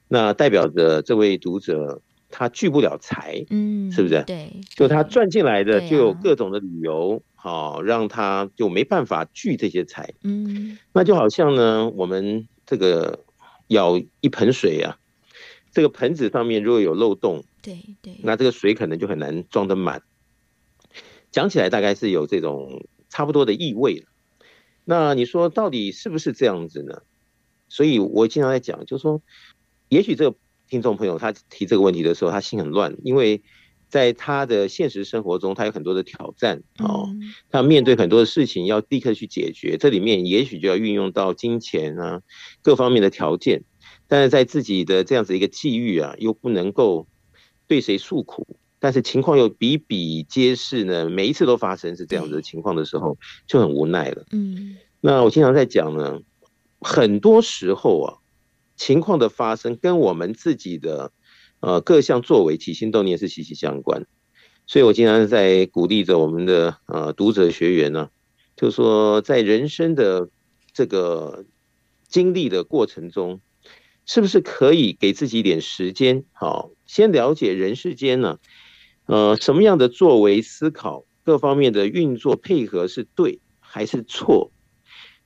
[0.08, 4.24] 那代表着这位读者他聚不了财，嗯，是不是？
[4.26, 4.52] 对。
[4.76, 10.14] 就他赚进来的就有各种的理由，好让他就没办法聚这些财。
[10.24, 10.78] 嗯。
[10.92, 13.24] 那就好像呢，我们这个
[13.68, 14.98] 舀一盆水啊，
[15.72, 20.02] 这个盆子上面如果有漏洞，对对，那这个水可能就很难装得满。
[21.36, 24.06] 讲起来大概是有这种差不多的意味了。
[24.86, 27.02] 那你说到底是不是这样子呢？
[27.68, 29.22] 所以我经常在讲，就是说，
[29.90, 30.38] 也许这个
[30.70, 33.42] 听众朋友他提这个问题的时候，他心很乱，因为
[33.90, 37.10] 在他的现实生活中，他有很多的挑战哦，
[37.50, 42.22] 他面对很多的事情要立刻去解决，这里面也许就要运用到金钱啊
[42.62, 43.66] 各方面的条件，
[44.08, 47.10] 但是在自己的这样子一个际遇啊，又不能够
[47.68, 48.56] 对谁诉苦。
[48.86, 53.18] 但是情况又比比皆是呢，每一次都发生是这样子的情况的时候，
[53.48, 54.24] 就很无奈了。
[54.32, 56.20] 嗯，那我经常在讲呢，
[56.82, 58.18] 很多时候啊，
[58.76, 61.12] 情况的发生跟我们自己的
[61.62, 64.06] 呃各项作为起心动念是息息相关。
[64.68, 68.12] 所以我经常在鼓励着我们的呃读者学员呢，
[68.56, 70.30] 就说在人生的
[70.74, 71.46] 这个
[72.08, 73.42] 经历的过程中，
[74.06, 78.38] 是不是可以给自己一点时间，好，先了解人世间呢？
[79.08, 84.52] 呃，什么样的作为、思考各方面的运作配合是对还是错？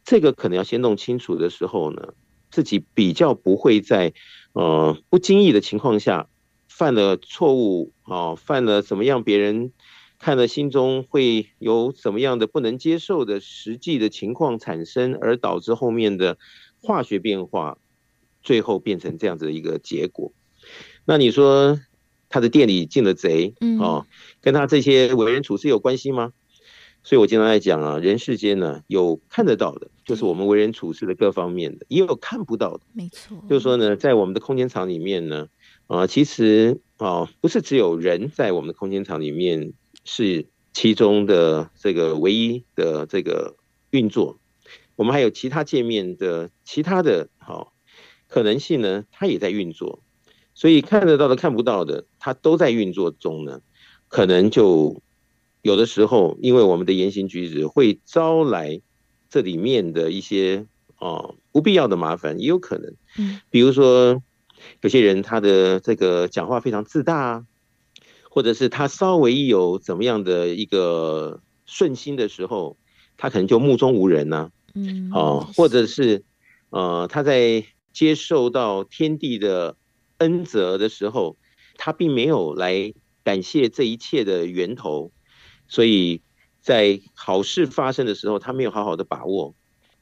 [0.04, 2.14] 这个可能要先弄清楚的时候呢，
[2.52, 4.14] 自己比较不会在
[4.54, 6.28] 呃不经意的情况下
[6.68, 9.72] 犯了错误啊，犯了怎么样别人
[10.18, 16.38] 看了心中会有怎么样的不能接受的实际的情况产生，而导致后面的
[16.82, 17.78] 化学变化，
[18.44, 20.34] 最后变成这样子的一个结果。
[21.06, 21.80] 那你说？
[22.30, 24.06] 他的店里进了贼，嗯，哦，
[24.42, 26.32] 跟他这些为人处事有关系吗？
[27.02, 33.38] 所以我经常在讲啊，人世间呢，有看得到的，就是我们为人处事的各方面的，也有看不到的，没错。
[33.50, 35.48] 就是说呢，在我们的空间场里面呢，
[35.88, 39.72] 啊，其实啊，不是只有人在我们的空间场里面
[40.04, 43.56] 是其中的这个唯一的这个
[43.92, 44.38] 运作，
[44.98, 47.74] 我们还有其他界面的其他的好
[48.28, 50.04] 可能性呢，它也在运作。
[50.60, 53.62] 所以看得到的、看不到的，它都在运作中呢。
[54.10, 55.02] 可能就
[55.62, 58.82] 有的时候，因为我们的言行举止会招来
[59.30, 60.66] 这里面的一些
[60.98, 62.94] 哦不必要的麻烦，也有可能。
[63.18, 64.22] 嗯，比如说
[64.82, 67.46] 有些人他的这个讲话非常自大啊，
[68.30, 72.76] 或者是他稍微有怎么样的一个顺心的时候，
[73.16, 74.52] 他可能就目中无人呢。
[74.74, 76.26] 嗯，哦，或者是
[76.70, 79.78] 呃他在接受到天地的。
[80.20, 81.36] 恩泽的时候，
[81.76, 82.94] 他并没有来
[83.24, 85.12] 感谢这一切的源头，
[85.68, 86.22] 所以
[86.62, 89.56] 在好事发生的时候，他没有好好的把握，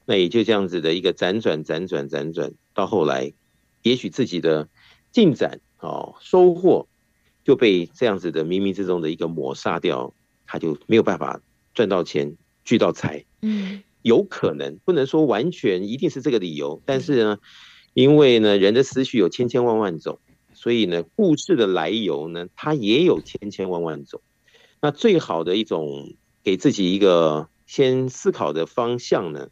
[0.06, 3.32] 那也就这样子的一个辗转辗转辗转，到后来，
[3.82, 4.68] 也许自己的
[5.10, 6.88] 进展哦收获
[7.44, 10.14] 就被这样子的冥冥之中的一个抹杀掉，
[10.46, 11.40] 他就没有办法
[11.74, 17.38] 赚到钱聚到财，嗯，有可能不能说完全一定是这个理由，但是呢。
[17.94, 20.20] 因为呢，人的思绪有千千万万种，
[20.52, 24.20] 所以呢，故事的来由呢，它也有千千万万种。
[24.80, 26.14] 那最好的一种
[26.44, 29.48] 给自己一个先思考的方向呢，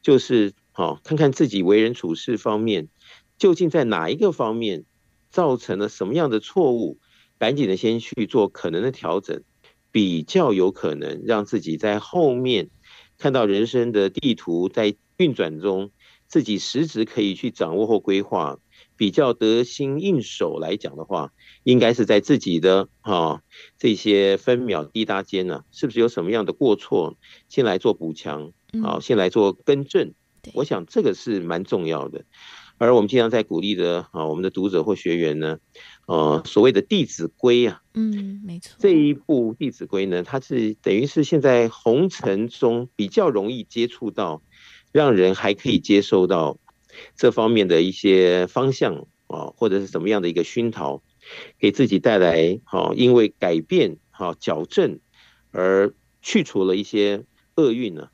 [0.00, 2.88] 就是、哦、看看自己为人处事方面
[3.36, 4.84] 究竟在哪一个方面
[5.30, 6.98] 造成了什么样的错误，
[7.38, 9.42] 赶紧的先去做可能的调整，
[9.92, 12.70] 比较有可能让自己在后面
[13.18, 15.90] 看到人生的地图在运转中。
[16.30, 18.58] 自己实质可以去掌握或规划，
[18.96, 21.32] 比较得心应手来讲的话，
[21.64, 23.42] 应该是在自己的哈、哦、
[23.76, 27.16] 这些分秒滴答间呢，是不是有什么样的过错，
[27.48, 30.14] 先来做补强，好，先来做更正。
[30.54, 32.24] 我想这个是蛮重要的。
[32.78, 35.58] 而我们经常在鼓励的啊，我们的读者或学员呢，
[36.06, 44.42] 呃，所谓的《弟子规》啊，嗯，没错，这一部《弟子规》呢，它是等于是现在红尘中比较容易接触到，
[44.92, 46.58] 让人还可以接受到
[47.16, 51.02] 这方面的一些方向啊，或者是怎么样的一个熏陶，
[51.58, 54.98] 给自己带来好，因为改变好矫正
[55.52, 57.24] 而去除了一些
[57.56, 58.08] 厄运呢，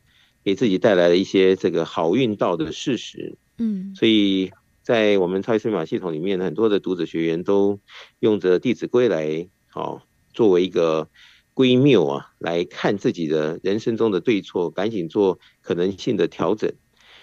[0.44, 3.36] 给自己带来了一些这个好运到的事实。
[3.58, 4.50] 嗯，所以
[4.82, 7.80] 在我们超级密码系统里面，很多的读者学员都
[8.20, 10.02] 用着《弟子规》来，好
[10.34, 11.08] 作为一个
[11.56, 16.70] 规谬啊，来看自己的人生中的对错，赶紧做可能性的调整。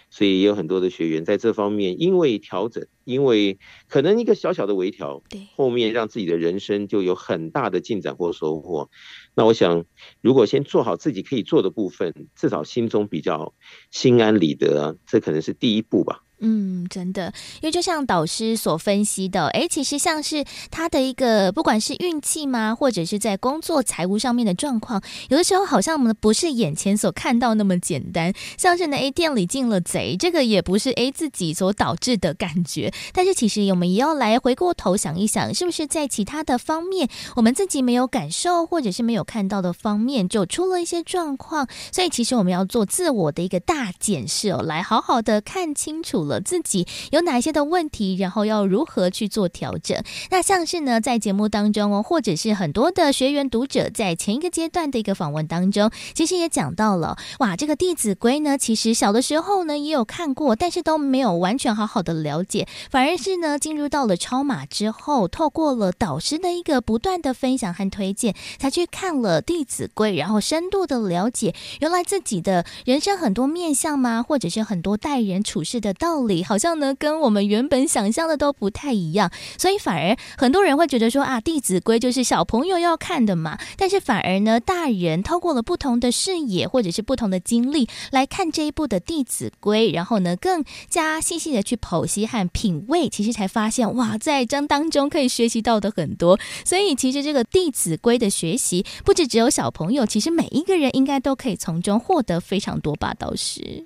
[0.09, 8.89] 所以也有很多的学员在这方面，因为调整，因为可能一个小小的微调，对，后面让自己的人生就有很大的进展或收获。
[9.35, 9.83] 那我想，
[10.21, 13.53] 如果先做好自己可以做的部分，至少心中比较
[13.91, 16.23] 心安理得，这可能是第一步吧。
[16.45, 28.33] 嗯，真的，因为就像导师所分析的，哎，其实像是他的一个，不管是运气吗，或者是在工作财务上面的状况，有的时候好像我们不是眼前所看到那么简单。
[28.57, 32.91] 像是呢，哎，店里进了贼，这个也不是哎自己所导致的感觉。
[33.13, 37.07] 但是其实我们也要来回过头想一想，是不是在其他的方面，
[37.37, 41.67] 我们自己没有感受或者是没有看到的方面，就出了一些状况。
[41.91, 46.41] 所以其实我们要做自我的一个大检视哦，来好好的看清楚了。
[46.41, 50.03] 自己有哪些的问题，然后要如何去做调整？
[50.29, 74.23] 那像是呢，在节目当中哦，或者是很多的学员读者在前一个阶段的一个访问当中，其实也讲到了，哇，这个《弟子规》呢，其实小的时候呢也有看过，但是都没有完全好好的了解，反而是呢进入到了超马之后，透过了导师的一个不断的分享和推荐，才去看了《弟子规》，然后深度的了解原来自己的人生很多面相吗？
[74.23, 76.43] 或者是很多待人处事的道理。
[76.43, 83.57] 好像呢，跟我们原本想象的都不太一样，所以反而很多人会觉得说啊，《弟子规》就是小朋友要看的嘛。
[83.77, 96.39] 但是反而呢，大人透过了不同的视野或者是不同的经历来看这一部的《弟子规》，然后呢，更加细细的去剖析和品味，其实才发现哇，在这当中可以学习到的很多。
[96.63, 103.85] 所以其实这个《弟子规》的学习，不止只有小朋友，其实每一个人应该都可以从中获得非常多吧，倒是。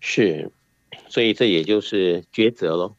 [0.00, 0.50] 是。
[1.08, 2.96] 所以这也就是抉择喽，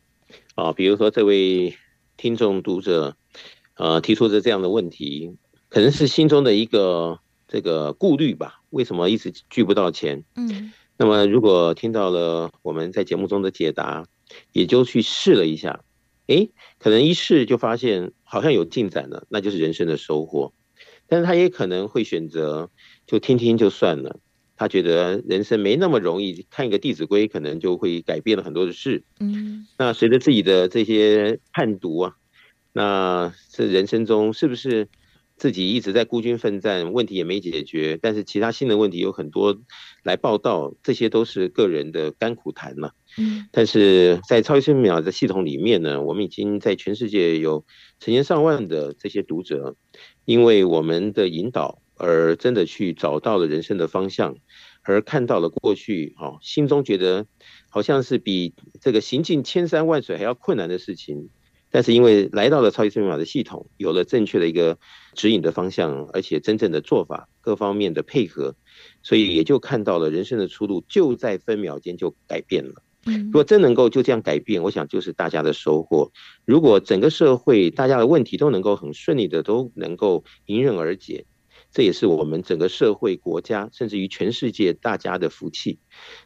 [0.56, 1.76] 啊，比如说这位
[2.16, 3.16] 听众读者，
[3.76, 5.36] 呃，提出的这样的问题，
[5.70, 8.62] 可能是心中的一个这个顾虑吧？
[8.70, 10.24] 为什么一直聚不到钱？
[10.36, 14.06] 嗯，那么如果听到了我们在节目中的解答，
[14.52, 15.84] 也就去试了一下，
[16.28, 20.54] 诶，可能一试就发现好像有进展了，那就是人生的收获。
[21.08, 22.70] 但是他也可能会选择
[23.06, 24.20] 就听听就算了。
[24.60, 29.04] 他觉得人生没那么容易，看一个《弟子规》可能就会改变了很多的事。
[29.20, 32.16] 嗯，那随着自己的这些判读啊，
[32.74, 34.88] 那这人生中是不是
[35.36, 39.60] 自己一直在孤军奋战，问题也没解决，但是其他新的问题有很多
[40.02, 42.90] 来报道，这些都是个人的甘苦谈嘛。
[43.20, 47.64] 嗯，但是在超级生秒的系统里面呢，我们已经在全世界有
[48.00, 49.76] 成千上万的这些读者，
[50.26, 51.82] 因为我们的引导。
[52.00, 54.36] 而真的去找到了人生的方向，
[54.84, 57.26] 而看到了过去，哦，心中觉得
[57.72, 61.30] 好像是比这个行进千山万水还要困难的事情，
[61.72, 64.78] 但是因为来到了超级生命法的系统，有了正确的一个
[65.16, 68.54] 指引的方向，而且真正的做法各方面的配合，
[69.02, 72.84] 所以也就看到了人生的出路就在分秒间就改变了。
[73.08, 76.12] 如果真能够就这样改变，我想就是大家的收获。
[76.46, 81.26] 如果整个社会大家的问题都能够很顺利的都能够迎刃而解。
[81.70, 85.80] 这也是我们整个社会、国家，甚至于全世界大家的福气。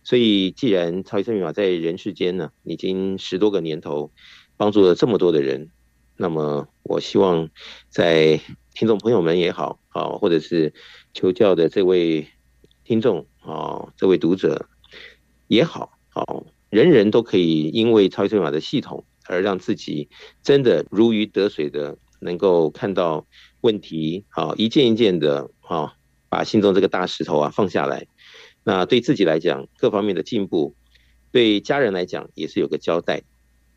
[0.04, 4.12] 所以，既然超级生命法在人世间呢，已经十多个年头，
[4.56, 5.72] 帮助了这么多的人，
[6.16, 7.50] 那么我希望
[7.90, 8.40] 在
[8.76, 10.74] 听众朋友们也好，啊，或者是
[11.12, 12.28] 求教的这位
[12.86, 14.70] 听众啊，这位读者
[15.48, 20.10] 也好，好，人人都可以因为超级算法的系统而让自己
[20.42, 23.28] 真的如鱼得水的，能够看到。
[23.64, 25.94] 问题好，一件一件的好，
[26.30, 28.08] 把心中这个大石头啊放下来。
[28.64, 30.74] 那对自己来讲，各方面的进步；
[31.32, 33.22] 对家人来讲，也是有个交代。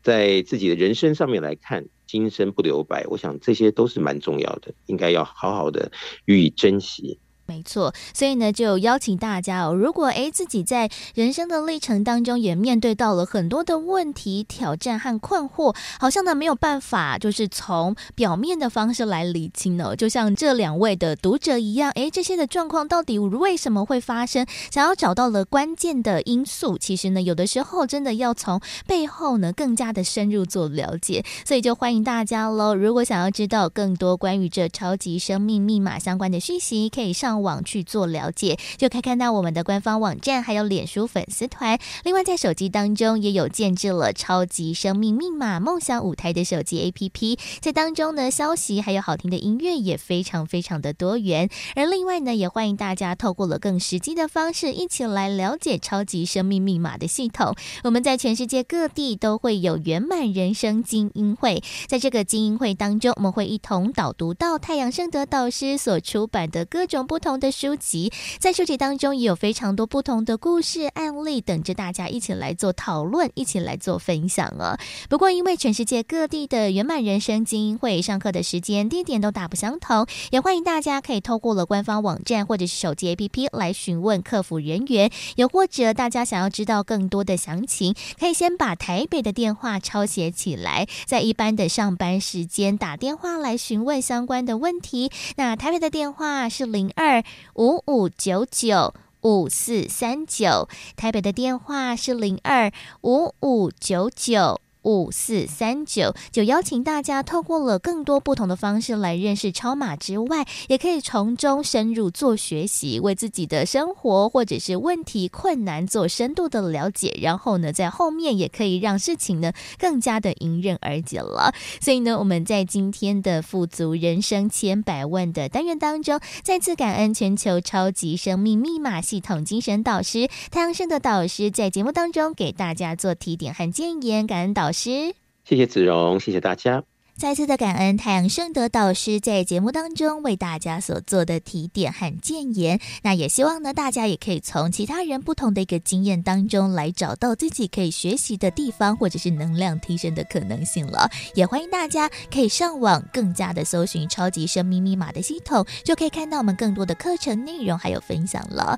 [0.01, 5.91] 在自己的人生上面来看，今生不留白，我想这些都是蛮重要的，应该要好好的
[6.25, 7.19] 予以珍惜。
[7.47, 24.47] 没错，所以呢，就邀请大家哦，如果诶自己在人生的历程当中也面对到了很多的问题、挑战和困惑，好像呢没有办法，就是从表面的方式来理清哦，就像这两位的读者一样，诶，这些的状况到底为什么会发生？
[24.71, 32.73] 想要找到了关键的因素，其实呢，有的时候真的要从背后呢更加的深入做了解，所以就欢迎大家喽。
[32.73, 37.34] 如果想要知道更多关于这超级生命密码相关的讯息，可以上。
[37.41, 41.79] 网去做了解，就可以看到我们的官方网站，还有脸书粉丝团。
[42.03, 51.49] 另外，在手机当中也有建置了超级生命密码梦想舞台的手机 APP，在当中呢，消息还有好听的音乐也非常非常的多元。
[51.75, 57.55] 而另外呢，也欢迎大家透过了更实际的方式，一起来了解超级生命密码的系统。
[57.83, 67.24] 我们在全世界各地都会有圆满人生精英会，在这个精英会当中，我们会一同导读到太阳圣德导师所出版的各种不同。
[67.25, 74.77] 不同的书籍，在书籍当中也有非常多不同的故事案例，等着大家一起来做讨论，一起来做分享哦。
[75.09, 95.09] 不过，因为全世界各地的圆满人生精英会上课的时间、地点都大不相同，也欢迎大家可以透过了官方网站或者是手机 APP 来询问客服人员，又或者大家想要知道更多的详情，可以先把台北的电话抄写起来，在一般的上班时间打电话来询问相关的问题。
[95.37, 97.14] 那台北的电话是零二。
[97.55, 104.61] 五五九九五四三九，台北的电话是零二五五九九。
[104.85, 121.53] 五四三九，就邀请大家透过了更多不同的方式来认识超码之外，也可以从中深入做学习，为自己的生活或者是问题困难做深度的了解，然后呢，在后面也可以让事情呢更加的迎刃而解了。
[121.81, 135.07] 所以呢，我们在今天的富足人生千百万的单元当中，再次感恩全球超级生命密码系统精神导师太阳盛德导师在节目当中给大家做提点和建言，感恩导师。
[135.07, 135.15] 师，
[135.45, 136.83] 谢谢子荣，谢谢大家。
[137.17, 151.09] 再次的感恩太阳盛德导师在节目当中为大家所做的提点和建言，那也希望呢，大家也可以从其他人不同的一个经验当中来找到自己可以学习的地方，或者是能量提升的可能性了。
[151.35, 158.77] 也欢迎大家可以上网更加的搜寻超级生命密码的系统，就可以看到我们更多的课程内容还有分享了。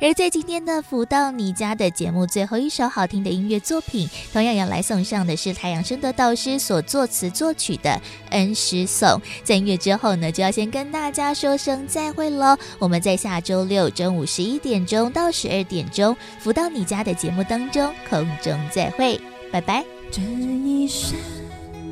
[0.00, 8.00] 而在今天的福到你家的节目最后一首好听的音乐作品，同样要来送上的是太阳圣德导师所作词作曲的
[8.30, 12.56] 恩师颂，在音乐之后呢，就要先跟大家说声再会喽。
[12.78, 19.20] 我们在下周六中午十一点钟到十二点钟，福到你家的节目当中空中再会，
[19.52, 19.84] 拜拜。
[20.10, 21.16] 这一生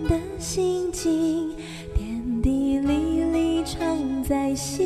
[0.09, 1.55] 的心情，
[1.95, 4.85] 点滴滴里藏在心。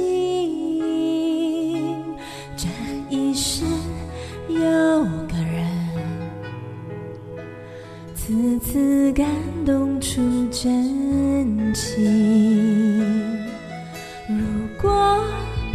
[2.56, 2.66] 这
[3.08, 3.64] 一世
[4.48, 5.37] 有个。
[8.28, 9.26] 次次感
[9.64, 10.20] 动出
[10.50, 12.04] 真情。
[14.28, 14.36] 如
[14.78, 15.24] 果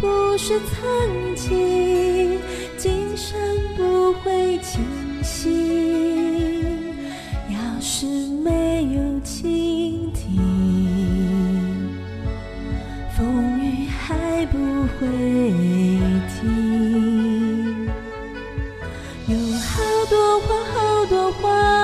[0.00, 2.38] 不是曾经，
[2.76, 3.36] 今生
[3.76, 4.80] 不会清
[5.20, 5.50] 醒。
[7.50, 8.06] 要是
[8.44, 10.38] 没有倾听，
[13.16, 14.56] 风雨还不
[15.00, 15.08] 会
[16.38, 17.84] 停。
[19.26, 21.83] 有好多话，好多话。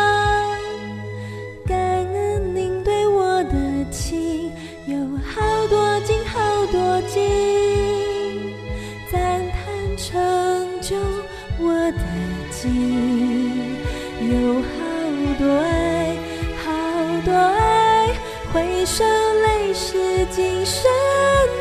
[7.11, 8.55] 心
[9.11, 10.97] 赞叹成就
[11.59, 11.99] 我的
[12.53, 13.75] 经
[14.31, 14.69] 有好
[15.37, 16.17] 多爱
[16.63, 16.71] 好
[17.25, 18.15] 多爱
[18.53, 19.05] 回首
[19.43, 20.85] 泪湿青衫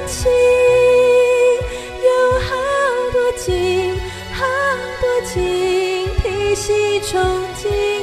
[0.05, 0.31] 青
[2.03, 2.55] 有好
[3.11, 3.95] 多情
[4.31, 4.45] 好
[5.01, 7.17] 多情披稀憧
[7.55, 7.98] 憬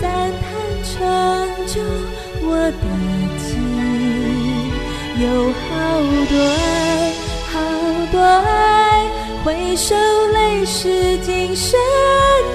[0.00, 0.08] 赞
[0.40, 0.48] 叹
[0.84, 0.90] 成
[1.66, 1.74] 就
[2.42, 2.84] 我的
[3.38, 3.48] 情，
[5.20, 5.68] 有好
[6.28, 7.12] 多爱，
[7.52, 7.54] 好
[8.10, 9.06] 多爱，
[9.44, 9.94] 回首
[10.32, 11.78] 泪湿襟升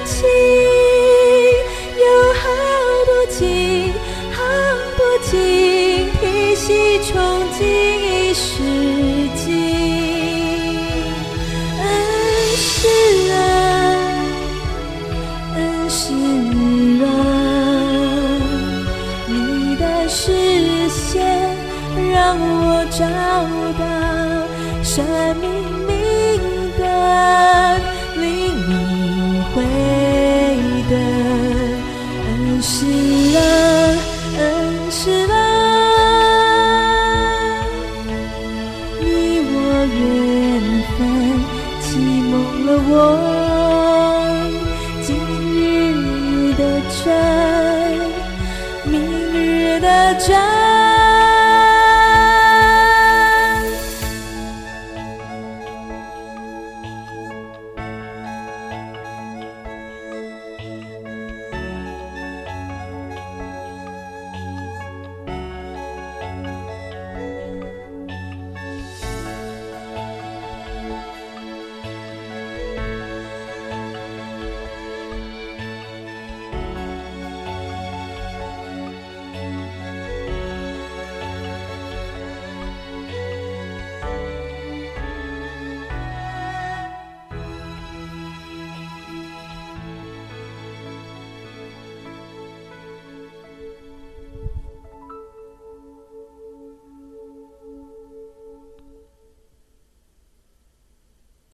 [0.06, 0.75] 情。